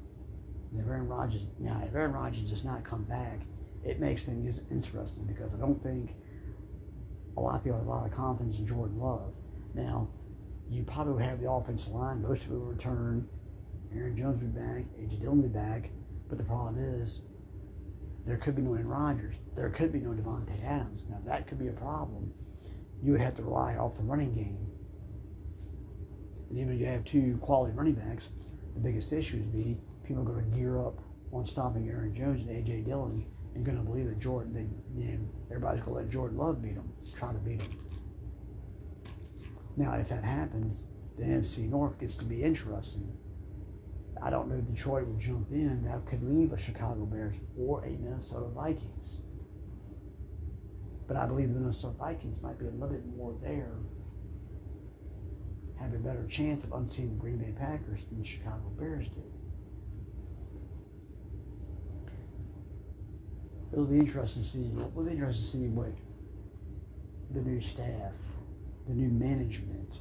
[0.71, 3.41] and if Aaron Rodgers, now, if Aaron Rodgers does not come back,
[3.85, 6.15] it makes things interesting because I don't think
[7.37, 9.35] a lot of people have a lot of confidence in Jordan Love.
[9.75, 10.09] Now,
[10.71, 12.23] you probably have the offensive line.
[12.23, 13.29] Most people will return.
[13.97, 14.85] Aaron Jones will be back.
[14.99, 15.17] A.J.
[15.17, 15.91] Dillon will be back.
[16.29, 17.23] But the problem is,
[18.25, 19.39] there could be no Aaron Rodgers.
[19.55, 21.05] There could be no Davante Adams.
[21.09, 22.33] Now that could be a problem.
[23.03, 24.67] You would have to rely off the running game.
[26.49, 28.29] And even if you have two quality running backs,
[28.75, 31.01] the biggest issue is be people are going to gear up
[31.33, 34.67] on stopping Aaron Jones and AJ Dillon and going to believe that Jordan, they,
[35.03, 37.71] then everybody's going to let Jordan Love beat them, try to beat him.
[39.77, 40.85] Now, if that happens,
[41.19, 43.17] the NFC North gets to be interesting
[44.25, 45.85] I don't know if Detroit will jump in.
[45.85, 49.19] That could leave a Chicago Bears or a Minnesota Vikings.
[51.09, 53.73] But I believe the Minnesota Vikings might be a little bit more there,
[55.81, 59.25] have a better chance of unseating the Green Bay Packers than the Chicago Bears do.
[63.73, 64.71] It'll be interesting to see.
[64.77, 65.95] It'll be interesting to see what
[67.33, 68.15] the new staff,
[68.87, 69.99] the new management.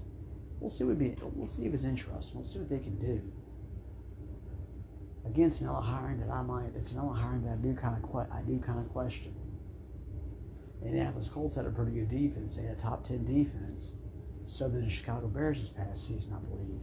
[0.60, 1.16] We'll see what be.
[1.34, 2.40] We'll see if it's interesting.
[2.40, 3.22] We'll see what they can do
[5.26, 8.42] against Noah hiring that I might, it's Noah hiring that I do kind of, I
[8.42, 9.36] do kind of question.
[10.84, 12.56] Indianapolis Colts had a pretty good defense.
[12.56, 13.94] They had a top 10 defense.
[14.46, 16.82] So did the Chicago Bears this past season, I believe.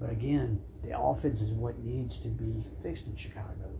[0.00, 3.70] But again, the offense is what needs to be fixed in Chicago.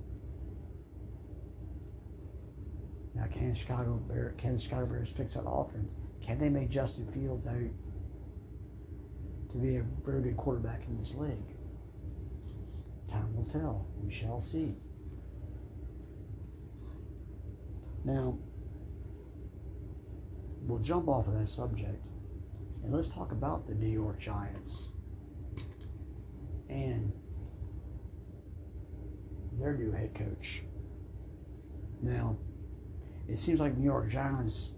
[3.14, 5.96] Now, can Chicago Bear, can the Chicago Bears fix that offense?
[6.20, 7.70] Can they make Justin Fields out
[9.50, 11.57] to be a very good quarterback in this league?
[13.08, 13.86] Time will tell.
[14.02, 14.76] We shall see.
[18.04, 18.38] Now,
[20.62, 22.04] we'll jump off of that subject
[22.82, 24.90] and let's talk about the New York Giants
[26.68, 27.12] and
[29.52, 30.62] their new head coach.
[32.00, 32.36] Now,
[33.28, 34.70] it seems like New York Giants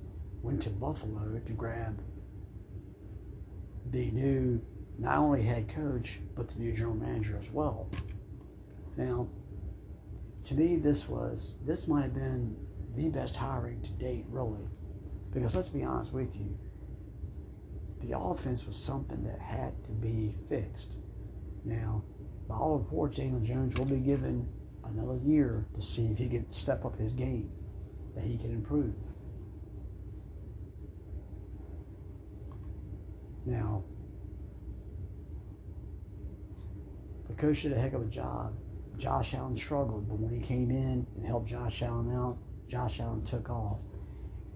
[0.42, 2.00] went to Buffalo to grab
[3.90, 4.62] the new,
[4.98, 7.88] not only head coach, but the new general manager as well.
[9.00, 9.28] Now,
[10.44, 12.54] to me, this was this might have been
[12.94, 14.68] the best hiring to date, really,
[15.32, 16.58] because let's be honest with you,
[18.02, 20.98] the offense was something that had to be fixed.
[21.64, 22.04] Now,
[22.46, 24.46] by all reports, Daniel Jones will be given
[24.84, 27.50] another year to see if he can step up his game,
[28.14, 28.92] that he can improve.
[33.46, 33.82] Now,
[37.28, 38.52] the coach did a heck of a job
[39.00, 42.36] Josh Allen struggled, but when he came in and helped Josh Allen out,
[42.68, 43.80] Josh Allen took off.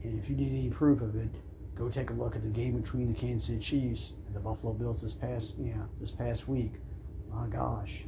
[0.02, 1.30] And if you need any proof of it,
[1.74, 4.74] go take a look at the game between the Kansas City Chiefs and the Buffalo
[4.74, 6.74] Bills this past yeah this past week.
[7.32, 8.04] My gosh,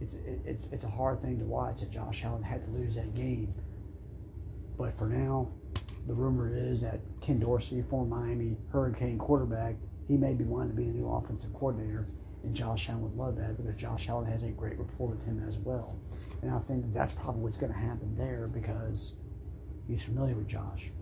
[0.00, 3.12] it's it's it's a hard thing to watch that Josh Allen had to lose that
[3.16, 3.52] game.
[4.78, 5.50] But for now,
[6.06, 9.74] the rumor is that Ken Dorsey, former Miami Hurricane quarterback,
[10.06, 12.06] he may be wanting to be the new offensive coordinator
[12.42, 15.42] and Josh Allen would love that because Josh Allen has a great rapport with him
[15.46, 15.98] as well.
[16.42, 19.14] And I think that's probably what's going to happen there because
[19.90, 20.92] He's familiar with Josh.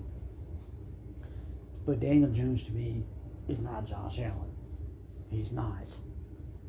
[1.84, 3.04] But Daniel Jones to me
[3.46, 4.50] is not Josh Allen.
[5.28, 5.98] He's not.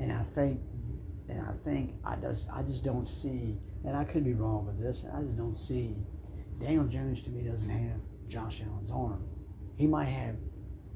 [0.02, 0.60] And I think
[1.30, 4.82] and I think I just I just don't see and I could be wrong with
[4.82, 5.96] this, I just don't see
[6.60, 9.24] Daniel Jones to me doesn't have Josh Allen's arm.
[9.78, 10.36] He might have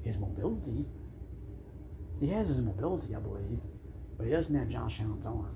[0.02, 0.86] his mobility.
[2.20, 3.60] He has his mobility, I believe,
[4.18, 5.56] but he doesn't have Josh Allen's arm.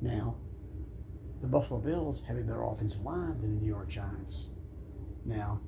[0.00, 0.36] Now,
[1.40, 4.50] the Buffalo Bills have a better offensive line than the New York Giants.
[5.24, 5.60] Now,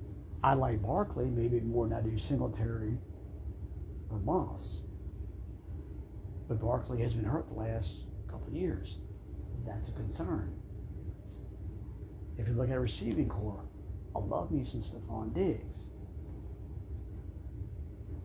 [0.43, 2.99] I like Barkley maybe more than I do Singletary
[4.11, 4.83] or Moss.
[6.49, 8.99] But Barkley has been hurt the last couple of years.
[9.67, 10.55] That's a concern.
[12.39, 13.65] If you look at receiving corps,
[14.15, 15.91] I love me some Stefon Diggs.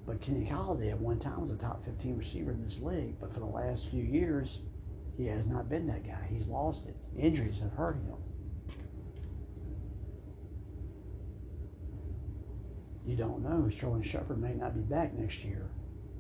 [0.06, 3.32] But Kenny Golladay at one time was a top 15 receiver in this league, but
[3.32, 4.62] for the last few years,
[5.16, 6.28] he has not been that guy.
[6.30, 6.96] He's lost it.
[7.18, 8.16] Injuries have hurt him.
[13.06, 13.68] You don't know.
[13.70, 15.70] Sterling Shepard may not be back next year.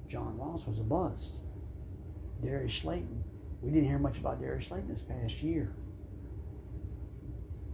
[0.07, 1.39] John Ross was a bust.
[2.43, 3.23] Darius Slayton.
[3.61, 5.73] We didn't hear much about Darius Slayton this past year.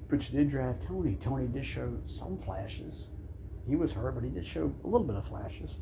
[0.10, 1.16] But you did draft Toney.
[1.16, 3.08] Toney did show some flashes.
[3.68, 5.78] He was hurt, but he did show a little bit of flashes.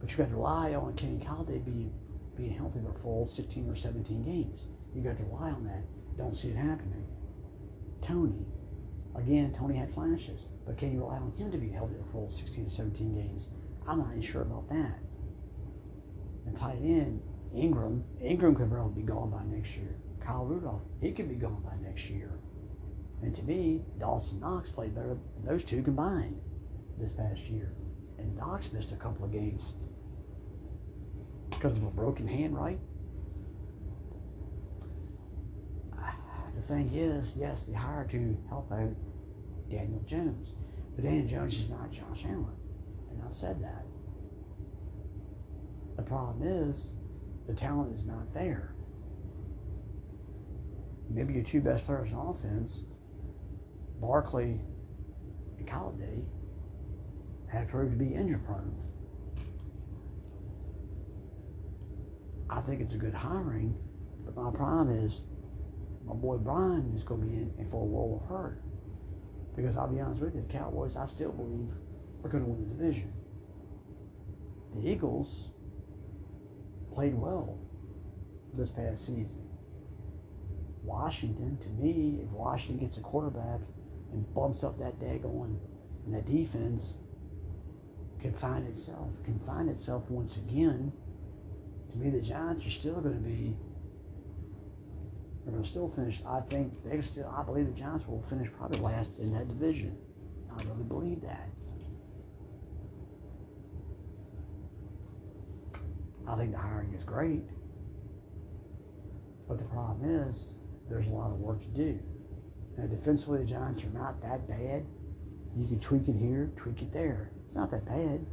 [0.00, 1.92] But you got to rely on Kenny Golladay being
[2.36, 4.66] being healthy for full 16 or 17 games.
[4.94, 5.84] You got to rely on that.
[6.16, 7.06] Don't see it happening.
[8.02, 8.46] Toney,
[9.14, 12.30] again, Toney had flashes, but can you rely on him to be healthy for full
[12.30, 13.48] 16 or 17 games?
[13.86, 14.98] I'm not even sure about that.
[16.46, 17.22] And tight end,
[17.54, 19.96] Engram, Engram could probably be gone by next year.
[20.20, 22.38] Kyle Rudolph, he could be gone by next year.
[23.24, 26.42] And to me, Dawson Knox played better than those two combined
[26.98, 27.72] this past year.
[28.18, 29.72] And Knox missed a couple of games
[31.48, 32.78] because of a broken hand, right?
[36.54, 38.94] The thing is, yes, they hired to help out
[39.70, 40.52] Daniel Jones.
[40.94, 42.54] But Daniel Jones is not Josh Allen.
[43.10, 43.86] And I've said that.
[45.96, 46.92] The problem is,
[47.46, 48.74] the talent is not there.
[51.08, 52.84] Maybe your two best players on offense,
[54.00, 54.60] Barkley
[55.58, 56.24] and Golladay,
[57.52, 58.74] have proved to be injury prone.
[62.50, 63.76] I think it's a good hiring,
[64.24, 65.22] but my problem is
[66.04, 68.62] my boy Brian is going to be in, in for a world of hurt.
[69.56, 71.70] Because I'll be honest with you, the Cowboys, I still believe,
[72.22, 73.12] are going to win the division.
[74.74, 75.50] The Eagles
[76.92, 77.58] played well
[78.52, 79.48] this past season.
[80.82, 83.60] Washington, to me, if Washington gets a quarterback
[84.14, 85.58] and bumps up that daggone
[86.06, 86.98] and that defense
[88.20, 90.92] can find itself, can find itself once again
[91.94, 93.56] to me, the Giants are still going to be.
[95.44, 96.20] They're going to still finish.
[96.26, 97.32] I think they still.
[97.32, 99.96] I believe the Giants will finish probably last in that division.
[100.50, 101.50] I really believe that.
[106.26, 107.44] I think the hiring is great,
[109.46, 110.54] but the problem is
[110.88, 112.00] there's a lot of work to do.
[112.76, 114.84] Now, defensively, the Giants are not that bad.
[115.56, 117.30] You can tweak it here, tweak it there.
[117.46, 118.26] It's not that bad.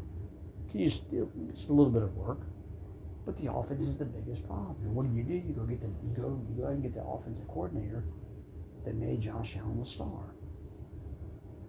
[0.71, 1.29] Can you still?
[1.49, 2.39] It's a little bit of work.
[3.25, 4.77] But the offense is the biggest problem.
[4.81, 5.33] And what do you do?
[5.33, 8.05] You go get the you go you go ahead and get the offensive coordinator
[8.83, 10.33] that made Josh Allen a star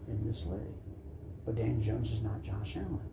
[0.08, 0.60] in this league.
[1.44, 3.10] But Dan Jones is not Josh Allen.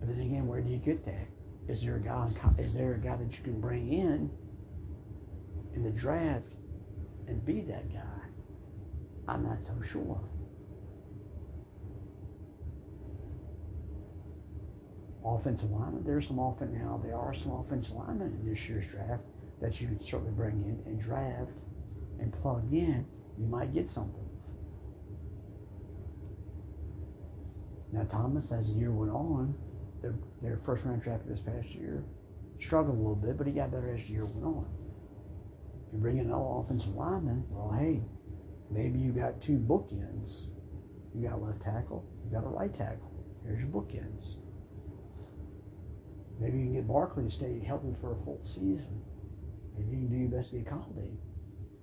[0.00, 1.28] But then again, where do you get that?
[1.68, 2.26] Is there a guy?
[2.58, 4.30] Is there a guy that you can bring in
[5.74, 6.52] in the draft
[7.26, 8.20] and be that guy?
[9.28, 10.20] I'm not so sure.
[15.24, 16.02] offensive linemen.
[16.04, 17.00] There's some offense now.
[17.02, 19.22] There are some offensive linemen in this year's draft
[19.60, 21.52] that you can certainly bring in and draft
[22.18, 23.06] and plug in.
[23.38, 24.28] You might get something.
[27.92, 29.54] Now Thomas, as the year went on,
[30.00, 32.04] their their first round draft this past year
[32.58, 34.66] struggled a little bit, but he got better as the year went on.
[35.92, 38.02] You bring in another offensive lineman, well, hey,
[38.70, 40.46] maybe you got two bookends.
[41.14, 43.12] You got left tackle, you got a right tackle.
[43.44, 44.36] Here's your bookends.
[46.40, 49.02] Maybe you can get Barkley to stay healthy for a full season.
[49.76, 51.16] Maybe you can do your best to get Golladay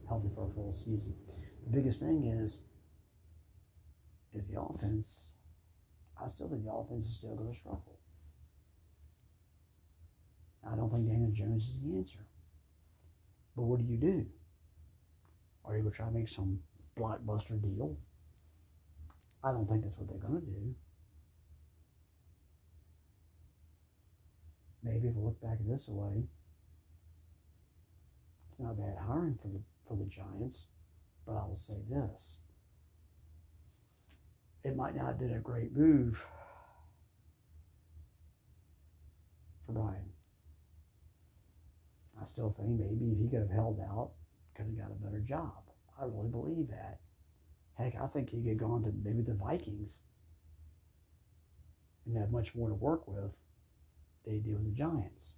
[0.08, 1.16] healthy for a full season.
[1.64, 2.62] The biggest thing is
[4.34, 5.34] is the offense.
[6.22, 8.00] I still think the offense is still going to struggle.
[10.70, 12.26] I don't think Daniel Jones is the answer.
[13.60, 14.26] But what do you do?
[15.66, 16.60] Are you going to try to make some
[16.98, 17.98] blockbuster deal?
[19.44, 20.76] I don't think that's what they're going to do.
[24.82, 26.24] maybe if I look back this way,
[28.48, 30.68] it's not bad hiring for the for the Giants,
[31.26, 32.38] But I will say this
[34.64, 36.26] it might not have been a great move
[39.66, 40.14] for Brian.
[42.22, 44.12] I still think maybe if he could have held out,
[44.54, 45.64] could have got a better job.
[46.00, 47.00] I really believe that.
[47.78, 50.02] Heck, I think he could have gone to maybe the Vikings
[52.06, 53.38] and have much more to work with
[54.26, 55.34] than he did with the Giants.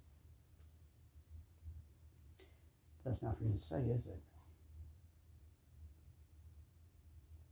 [3.04, 4.20] That's not for you to say, is it?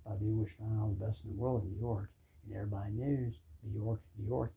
[0.05, 2.11] But I do wish Brian all the best in the world in New York.
[2.45, 4.53] And everybody knows New York, New York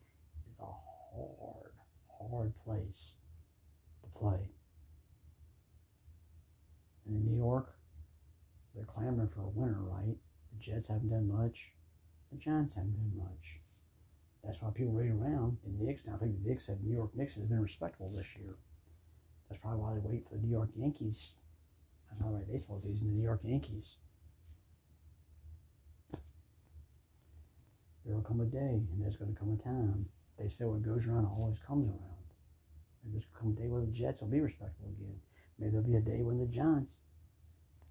[0.49, 1.73] is a hard,
[2.19, 3.15] hard place
[4.01, 4.49] to play.
[7.05, 7.75] And in New York,
[8.73, 10.17] they're clamoring for a winner, right?
[10.51, 11.73] The Jets haven't done much.
[12.31, 13.59] The Giants haven't done much.
[14.43, 15.57] That's why people wait around.
[15.63, 18.35] The Knicks, now I think the Knicks said New York Knicks has been respectable this
[18.35, 18.55] year.
[19.49, 21.35] That's probably why they wait for the New York Yankees.
[22.09, 23.97] That's not right baseball season, the New York Yankees.
[28.05, 30.07] There will come a day, and there's going to come a time.
[30.37, 31.99] They say what goes around always comes around.
[33.05, 35.19] There's going to come a day where the Jets will be respectable again.
[35.57, 36.97] Maybe there'll be a day when the Giants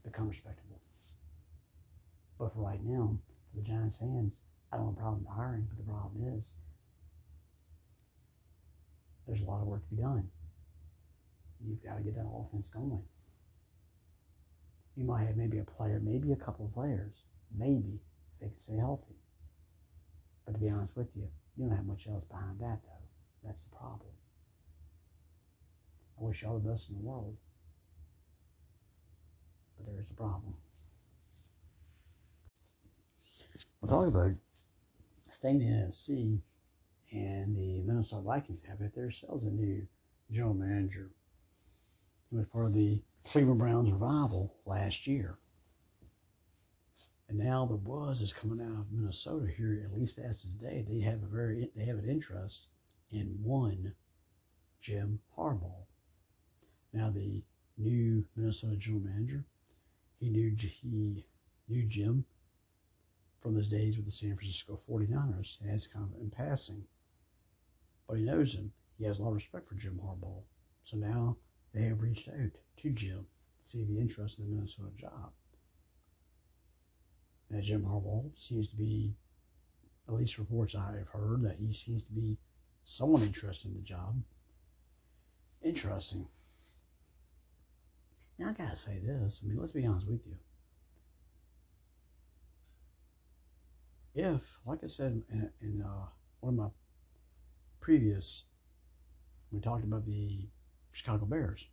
[0.04, 0.80] become respectable.
[2.38, 3.18] But for right now,
[3.50, 4.40] for the Giants fans,
[4.72, 6.54] I don't have a problem with hiring, but the problem is
[9.26, 10.28] there's a lot of work to be done.
[11.64, 13.04] You've got to get that offense going.
[14.96, 17.24] You might have maybe a player, maybe a couple of players,
[17.56, 18.00] maybe
[18.34, 19.14] if they can stay healthy.
[20.44, 23.46] But to be honest with you, you don't have much else behind that, though.
[23.46, 24.10] That's the problem.
[26.18, 27.36] I wish you all the best in the world.
[29.82, 30.54] But there is a problem.
[33.80, 34.32] We're talking about
[35.28, 36.40] staying in the NFC
[37.12, 39.86] and the Minnesota Vikings have it themselves a new
[40.30, 41.10] general manager.
[42.30, 45.38] He was part of the Cleveland Browns revival last year.
[47.28, 50.84] And now the buzz is coming out of Minnesota here, at least as of today.
[50.86, 52.68] They have a very they have an interest
[53.10, 53.94] in one
[54.80, 55.86] Jim Harbaugh.
[56.92, 57.42] Now the
[57.78, 59.44] new Minnesota general manager,
[60.22, 61.24] he knew he
[61.68, 62.24] knew Jim
[63.40, 66.84] from his days with the San Francisco 49ers as kind of in passing.
[68.06, 68.72] But he knows him.
[68.96, 70.44] He has a lot of respect for Jim Harbaugh.
[70.82, 71.38] So now
[71.74, 73.26] they have reached out to Jim
[73.58, 75.32] to see if he's interested in the Minnesota job.
[77.50, 79.16] And Jim Harbaugh seems to be,
[80.06, 82.38] at least reports I have heard, that he seems to be
[82.84, 84.22] somewhat interested in the job.
[85.62, 86.28] Interesting.
[88.44, 89.42] I gotta say this.
[89.44, 90.36] I mean, let's be honest with you.
[94.14, 96.06] If, like I said in, in uh,
[96.40, 96.68] one of my
[97.80, 98.44] previous,
[99.50, 100.48] we talked about the
[100.92, 101.68] Chicago Bears.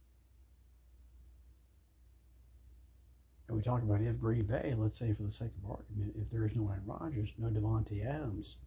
[3.47, 6.29] And we talked about if Green Bay, let's say for the sake of argument, if
[6.29, 8.57] there is no Aaron Rodgers, no Davante Adams,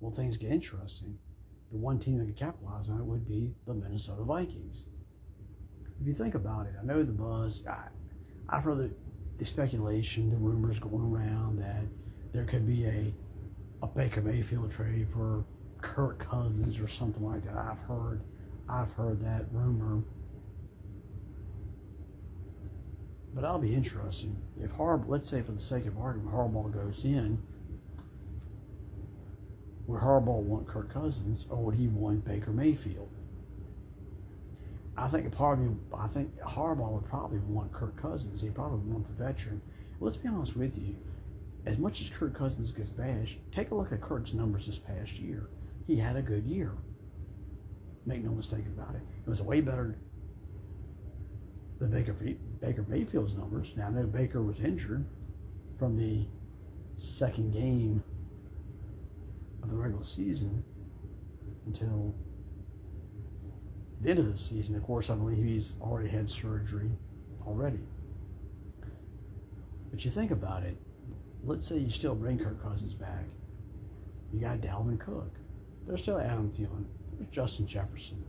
[0.00, 1.18] well, things get interesting.
[1.70, 4.86] The one team that could capitalize on it would be the Minnesota Vikings.
[6.02, 7.84] If you think about it, I know the buzz, I,
[8.48, 8.90] I've heard the,
[9.38, 11.84] the speculation, the rumors going around that
[12.32, 13.14] there could be a,
[13.84, 15.44] a Baker Mayfield trade for
[15.80, 17.56] Kirk Cousins or something like that.
[17.56, 18.20] I've heard
[18.68, 20.02] I've heard that rumor.
[23.32, 24.42] But I'll be interesting.
[24.60, 27.40] If Harb, let's say for the sake of argument, Harbaugh goes in,
[29.86, 33.11] would Harbaugh want Kirk Cousins or would he want Baker Mayfield?
[34.96, 38.42] I think probably, I think Harbaugh would probably want Kirk Cousins.
[38.42, 39.62] He'd probably want the veteran.
[40.00, 40.96] Let's be honest with you.
[41.64, 45.18] As much as Kirk Cousins gets bashed, take a look at Kirk's numbers this past
[45.18, 45.48] year.
[45.86, 46.76] He had a good year.
[48.04, 49.02] Make no mistake about it.
[49.24, 49.96] It was way better
[51.78, 52.12] than Baker,
[52.60, 53.76] Baker Mayfield's numbers.
[53.76, 55.06] Now, I know Baker was injured
[55.78, 56.26] from the
[56.96, 58.02] second game
[59.62, 60.64] of the regular season
[61.64, 62.14] until
[64.02, 64.74] the end of the season.
[64.76, 66.90] Of course, I believe he's already had surgery
[67.46, 67.80] already.
[69.90, 70.76] But you think about it.
[71.44, 73.26] Let's say you still bring Kirk Cousins back.
[74.32, 75.34] You got Dalvin Cook.
[75.86, 76.86] There's still Adam Thielen.
[77.12, 78.24] There's Justin Jefferson.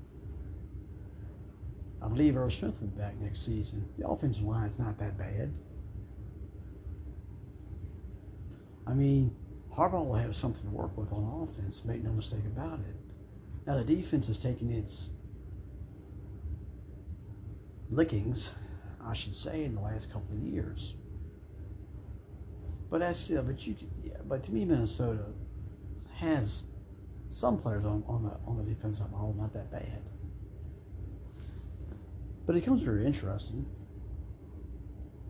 [2.02, 3.88] I believe Irv Smith will be back next season.
[3.98, 5.54] The offensive line is not that bad.
[8.86, 9.34] I mean,
[9.74, 12.98] Harbaugh will have something to work with on offense, make no mistake about it.
[13.66, 15.12] Now, the defense is taking its
[17.96, 18.54] lickings,
[19.04, 20.96] I should say, in the last couple of years.
[22.90, 25.26] But that's still, but you, yeah, but to me, Minnesota
[26.18, 26.64] has
[27.28, 30.04] some players on, on the on the defensive ball not that bad.
[32.46, 33.66] But it becomes very interesting.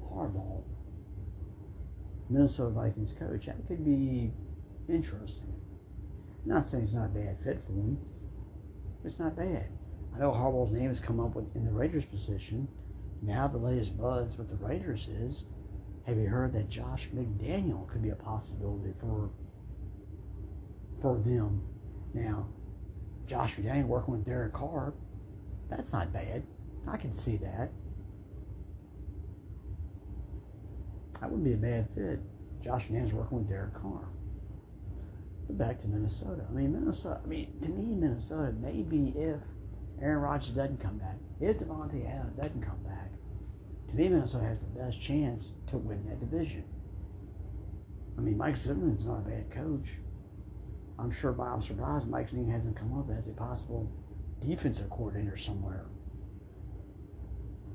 [0.01, 0.63] Harbaugh.
[2.29, 4.31] Minnesota Vikings coach, that could be
[4.89, 5.53] interesting.
[6.45, 7.99] Not saying it's not a bad fit for him.
[9.05, 9.67] It's not bad.
[10.15, 12.67] I know Harbaugh's name has come up with, in the Raiders position.
[13.21, 15.45] Now the latest buzz with the Raiders is,
[16.05, 19.31] have you heard that Josh McDaniel could be a possibility for
[21.01, 21.63] for them?
[22.13, 22.47] Now,
[23.25, 24.93] Josh McDaniel working with Derek Carr,
[25.69, 26.43] that's not bad.
[26.87, 27.71] I can see that.
[31.19, 32.19] That wouldn't be a bad fit.
[32.61, 34.09] Josh McDaniels working with Derek Carr.
[35.47, 36.45] But back to Minnesota.
[36.49, 37.21] I mean, Minnesota.
[37.23, 38.53] I mean, to me, Minnesota.
[38.59, 39.39] Maybe if
[40.01, 43.11] Aaron Rodgers doesn't come back, if Davante Adams doesn't come back,
[43.93, 46.63] to me, Minnesota has the best chance to win that division.
[48.17, 49.89] I mean, Mike Zimmerman's not a bad coach.
[50.97, 53.91] I'm sure, but I'm surprised Mike Zimmerman hasn't come up as a possible
[54.39, 55.85] defensive coordinator somewhere.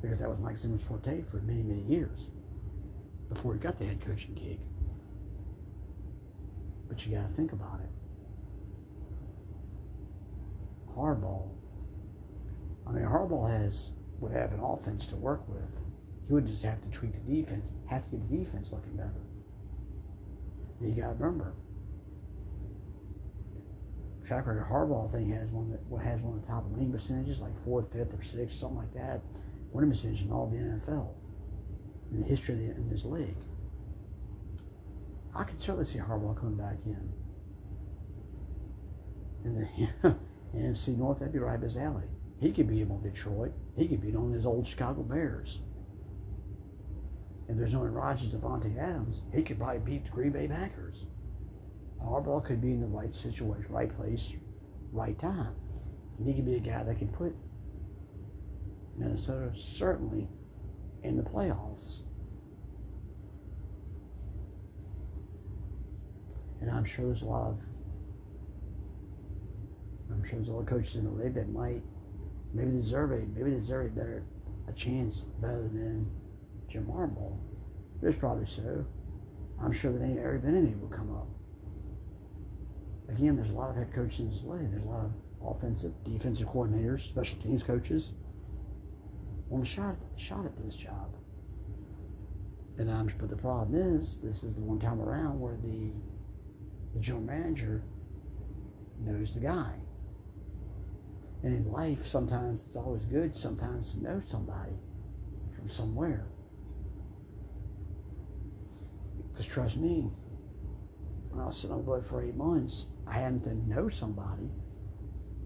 [0.03, 2.31] Because that was Mike Zimmerman's forte for many, many years
[3.29, 4.59] before he got the head coaching gig.
[6.89, 7.91] But you got to think about it.
[10.97, 11.49] Harbaugh.
[12.89, 15.83] I mean, Harbaugh has would have an offense to work with.
[16.27, 19.23] He would just have to tweak the defense, have to get the defense looking better.
[20.81, 21.55] Then you got to remember,
[24.27, 27.59] track record Harbaugh thing has one that has one of the top winning percentages, like
[27.65, 29.23] fourth, fifth, or sixth, something like that.
[29.73, 31.11] Winning percentage in all the NFL
[32.11, 33.37] in the history of the, in this league.
[35.35, 37.13] I could certainly see Harbaugh coming back in.
[39.45, 39.55] In
[40.03, 40.17] the
[40.57, 42.09] NFC North, that'd be right up his alley.
[42.41, 43.53] He could beat him on Detroit.
[43.77, 45.61] He could beat on his old Chicago Bears.
[47.49, 51.07] If there's only Rodgers, Davante Adams, he could probably beat the Green Bay Packers.
[52.03, 54.35] Harbaugh could be in the right situation, right place,
[54.93, 55.55] right time.
[56.19, 57.35] And he could be a guy that can put
[58.97, 60.29] Minnesota certainly
[61.03, 62.03] in the playoffs.
[66.61, 67.63] And I'm sure there's a lot of
[70.11, 71.83] I'm sure there's a lot of coaches in the league that might
[72.53, 74.25] maybe deserve it, maybe deserve a better
[74.69, 76.11] a chance better than
[76.69, 77.39] Jim Harbaugh.
[78.03, 78.85] There's probably so.
[79.61, 81.27] I'm sure the name Eric Bieniemy will come up.
[83.09, 84.71] Again, there's a lot of head coaches in this league.
[84.71, 88.13] There's a lot of offensive, defensive coordinators, special teams coaches
[89.49, 91.15] want a shot shot at this job.
[92.79, 95.93] And I'm but the problem is this is the one time around where the
[96.95, 97.83] the general manager
[99.01, 99.75] knows the guy.
[101.43, 104.73] And in life, sometimes it's always good sometimes to know somebody
[105.55, 106.27] from somewhere.
[109.31, 110.11] Because trust me,
[111.31, 114.51] when I was sitting on board for eight months, I happened to know somebody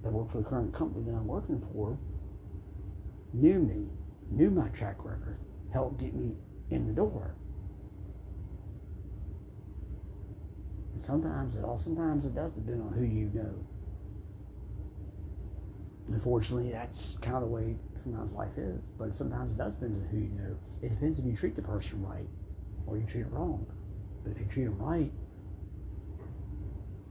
[0.02, 1.98] that worked for the current company that I'm working for,
[3.34, 3.90] knew me,
[4.30, 5.38] knew my track record,
[5.72, 6.36] helped get me
[6.70, 7.34] in the door.
[10.94, 13.66] And sometimes it all sometimes it does depend on who you know.
[16.12, 18.90] Unfortunately, that's kind of the way sometimes life is.
[18.98, 20.58] But sometimes it does depend on who you know.
[20.82, 22.28] It depends if you treat the person right
[22.86, 23.66] or you treat them wrong.
[24.22, 25.10] But if you treat them right,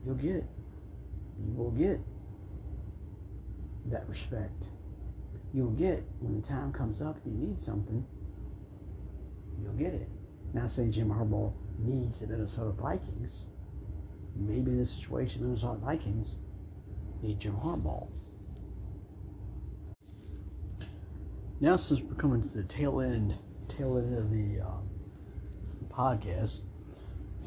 [0.06, 0.44] you'll get,
[1.44, 1.98] you will get
[3.86, 4.68] that respect.
[5.52, 8.06] You'll get when the time comes up and you need something,
[9.60, 10.08] you'll get it.
[10.54, 13.46] Not saying Jim Harbaugh needs the Minnesota Vikings.
[14.36, 16.36] Maybe in this situation, Minnesota Vikings
[17.20, 18.08] need Jim Harbaugh.
[21.62, 23.38] Now, since we're coming to the tail end,
[23.68, 24.80] tail end of the uh,
[25.86, 26.62] podcast,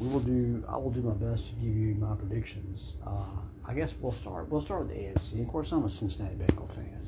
[0.00, 0.64] we will do.
[0.66, 2.94] I will do my best to give you my predictions.
[3.06, 4.48] Uh, I guess we'll start.
[4.48, 5.42] We'll start with the AFC.
[5.42, 6.98] Of course, I'm a Cincinnati Bengal fan.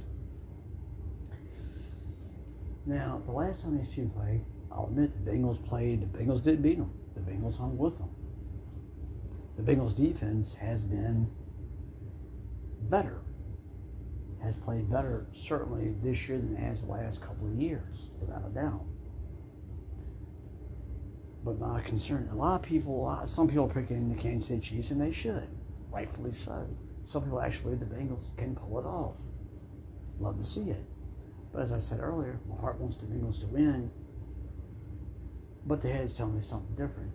[2.85, 6.03] Now, the last time these two played, I'll admit the Bengals played.
[6.03, 6.93] The Bengals didn't beat them.
[7.15, 8.11] The Bengals hung with them.
[9.57, 11.31] The Bengals defense has been
[12.83, 13.23] better.
[14.43, 18.45] Has played better certainly this year than it has the last couple of years, without
[18.47, 18.85] a doubt.
[21.45, 24.61] But my concern, a lot of people, lot, some people are picking the Kansas City
[24.61, 25.49] Chiefs, and they should,
[25.91, 26.69] rightfully so.
[27.05, 29.19] Some people actually believe the Bengals can pull it off.
[30.21, 30.85] Love to see it.
[31.53, 33.91] But as I said earlier, my heart wants the Bengals to win,
[35.67, 37.13] but the head is telling me something different.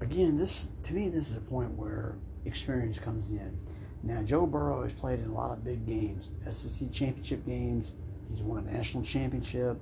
[0.00, 3.58] Again, this to me, this is a point where experience comes in.
[4.06, 7.92] Now, Joe Burrow has played in a lot of big games, SEC championship games.
[8.30, 9.80] He's won a national championship.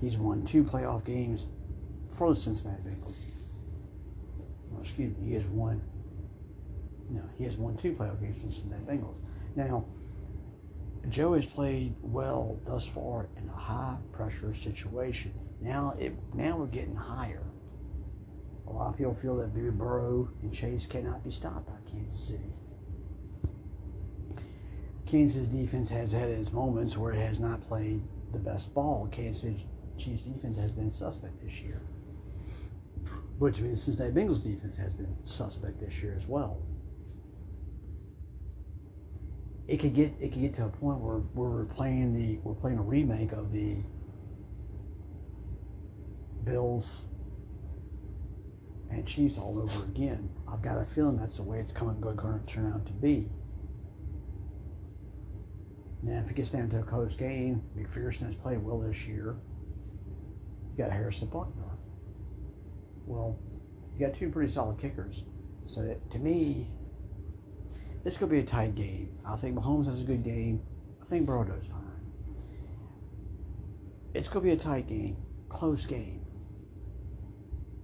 [0.00, 1.48] He's won two playoff games
[2.08, 3.24] for the Cincinnati Bengals.
[4.78, 5.82] Excuse me, he has won.
[7.10, 9.16] No, he has won two playoff games for the Cincinnati Bengals.
[9.56, 9.86] Now,
[11.08, 15.34] Joe has played well thus far in a high pressure situation.
[15.60, 17.42] Now it now we're getting higher.
[18.68, 22.20] A lot of people feel that Baby Burrow and Chase cannot be stopped by Kansas
[22.20, 22.52] City.
[25.06, 28.02] Kansas defense has had its moments where it has not played
[28.32, 29.08] the best ball.
[29.10, 29.62] Kansas
[29.98, 31.82] Chiefs defense has been suspect this year.
[33.38, 36.62] But to me, the Cincinnati Bengals defense has been suspect this year as well.
[39.66, 42.54] It could get it could get to a point where, where we're playing the we're
[42.54, 43.78] playing a remake of the
[46.44, 47.02] Bills
[48.90, 50.28] and Chiefs all over again.
[50.46, 53.28] I've got a feeling that's the way it's coming going to turn out to be.
[56.04, 59.36] Now, if it gets down to a close game, McPherson has played well this year.
[60.70, 61.78] You got Harrison Butker.
[63.06, 63.38] Well,
[63.94, 65.24] you got two pretty solid kickers.
[65.64, 66.68] So to me,
[68.02, 69.16] this could be a tight game.
[69.26, 70.62] I think Mahomes has a good game.
[71.00, 71.80] I think Burrow does fine.
[74.12, 75.16] It's going to be a tight game,
[75.48, 76.26] close game.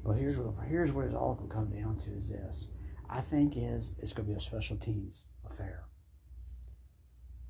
[0.05, 2.69] But here's what here's what it's all to come down to is this.
[3.09, 5.90] I think is it's going to be a special teams affair.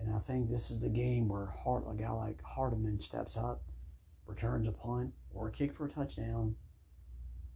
[0.00, 3.62] And I think this is the game where Hart, a guy like Hardman steps up,
[4.26, 6.56] returns a punt or a kick for a touchdown.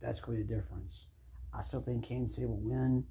[0.01, 1.09] That's going to be the difference.
[1.55, 3.05] I still think Kansas City will win.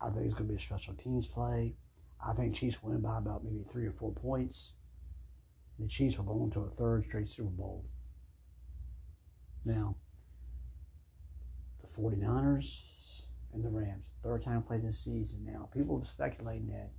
[0.00, 1.76] I think it's going to be a special teams play.
[2.24, 4.72] I think Chiefs win by about maybe three or four points.
[5.78, 7.84] The Chiefs will go into a third straight Super Bowl.
[9.64, 9.96] Now,
[11.80, 13.22] the 49ers
[13.54, 15.44] and the Rams, third time played this season.
[15.44, 16.90] Now, people are speculating that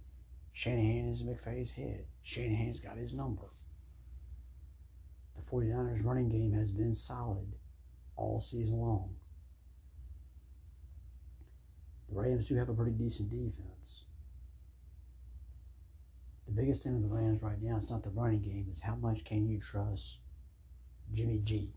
[0.60, 2.04] Shanahan is McVay's head.
[2.22, 3.46] Shanahan's got his number.
[5.38, 7.54] The 49ers running game has been solid
[8.18, 9.16] all season long.
[12.10, 14.04] The Rams do have a pretty decent defense.
[16.46, 18.96] The biggest thing with the Rams right now is not the running game, it's how
[18.96, 20.18] much can you trust
[21.14, 21.72] Jimmy G.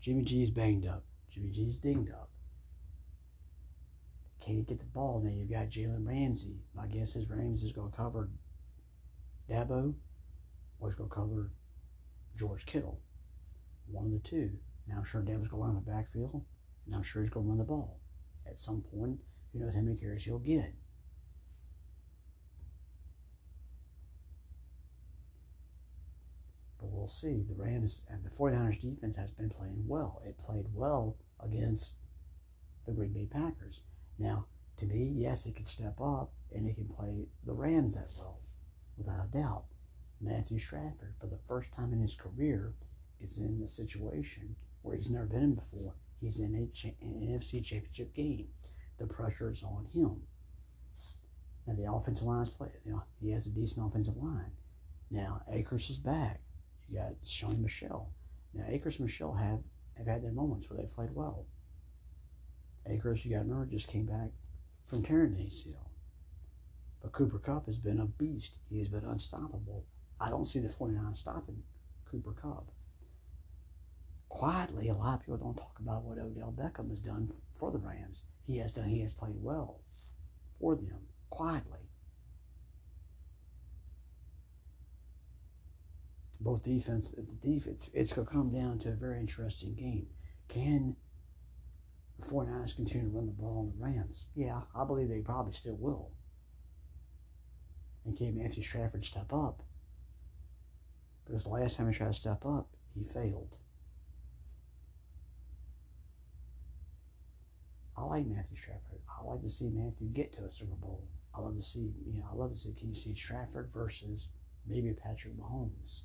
[0.00, 1.04] Jimmy G is banged up.
[1.30, 2.30] Jimmy G is dinged up.
[4.40, 5.20] Can he get the ball?
[5.22, 6.62] Now you've got Jalen Ramsey.
[6.74, 8.30] My guess is Ramsey is going to cover
[9.50, 9.94] Deebo
[10.80, 11.50] or he's going to cover
[12.36, 13.00] George Kittle.
[13.86, 14.52] One of the two.
[14.86, 16.44] Now I'm sure Deebo's going to run the backfield,
[16.86, 18.00] and I'm sure he's going to run the ball.
[18.46, 19.20] At some point,
[19.52, 20.74] who knows how many carries he'll get.
[26.78, 27.42] But we'll see.
[27.46, 30.22] The Rams and the 49ers defense has been playing well.
[30.24, 31.94] It played well against
[32.86, 33.80] the Green Bay Packers.
[34.18, 34.46] Now,
[34.78, 38.40] to me, yes, he can step up and he can play the Rams that well,
[38.96, 39.64] without a doubt.
[40.20, 42.74] Matthew Stafford, for the first time in his career,
[43.20, 45.94] is in a situation where he's never been in before.
[46.20, 48.48] He's in a cha- an NFC championship game.
[48.98, 50.22] The pressure is on him.
[51.66, 52.70] Now, the offensive line's play.
[52.84, 54.52] You know, he has a decent offensive line.
[55.10, 56.40] Now, Akers is back.
[56.88, 58.10] You got Sony Michel.
[58.54, 59.60] Now, Akers and Michel have,
[59.96, 61.46] have had their moments where they played well.
[62.86, 64.30] Akers, you got to remember, just came back
[64.84, 65.88] from tearing the ACL.
[67.02, 68.58] But Cooper Kupp has been a beast.
[68.68, 69.86] He has been unstoppable.
[70.20, 71.62] I don't see the 49 stopping
[72.10, 72.72] Cooper Kupp.
[74.28, 77.78] Quietly, a lot of people don't talk about what Odell Beckham has done for the
[77.78, 78.22] Rams.
[78.46, 78.88] He has done.
[78.88, 79.80] He has played well
[80.58, 81.90] for them quietly.
[86.40, 90.06] Both defense, the defense, it's going to come down to a very interesting game.
[90.48, 90.96] Can
[92.18, 94.26] the 49ers continue to run the ball on the Rams?
[94.34, 96.10] Yeah, I believe they probably still will.
[98.04, 99.62] And can Matthew Stafford step up?
[101.24, 103.58] Because the last time he tried to step up, he failed.
[107.96, 109.00] I like Matthew Stafford.
[109.08, 111.04] I like to see Matthew get to a Super Bowl.
[111.34, 114.28] I love to see, you know, I love to see can you see Stafford versus
[114.66, 116.02] maybe Patrick Mahomes.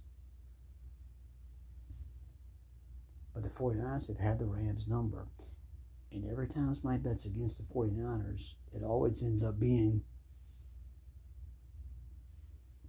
[3.34, 5.28] But the 49ers have had the Rams number.
[6.14, 10.04] And every time my bets against the 49ers, it always ends up being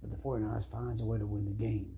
[0.01, 1.97] that the 49ers finds a way to win the game.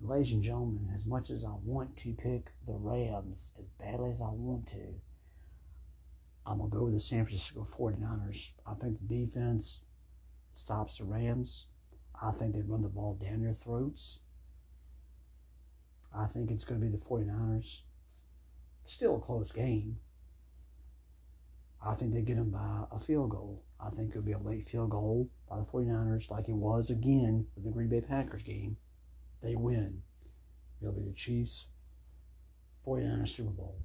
[0.00, 4.20] Ladies and gentlemen, as much as I want to pick the Rams, as badly as
[4.20, 5.00] I want to,
[6.44, 8.52] I'm going to go with the San Francisco 49ers.
[8.66, 9.82] I think the defense
[10.52, 11.66] stops the Rams.
[12.20, 14.18] I think they run the ball down their throats.
[16.12, 17.82] I think it's going to be the 49ers.
[18.88, 19.98] Still a close game.
[21.84, 23.62] I think they get them by a field goal.
[23.78, 27.48] I think it'll be a late field goal by the 49ers, like it was again
[27.54, 28.78] with the Green Bay Packers game.
[29.42, 30.04] They win.
[30.80, 31.66] It'll be the Chiefs
[32.86, 33.82] 49ers Super Bowl.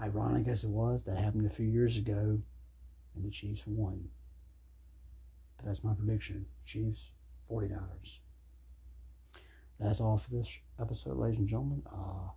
[0.00, 2.38] Ironic as it was, that happened a few years ago,
[3.16, 4.10] and the Chiefs won.
[5.56, 7.10] But that's my prediction Chiefs
[7.50, 8.20] 49ers.
[9.80, 11.82] That's all for this episode, ladies and gentlemen.
[11.92, 12.30] Uh,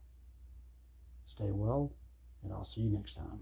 [1.25, 1.93] stay well
[2.43, 3.39] And I'll see you next time.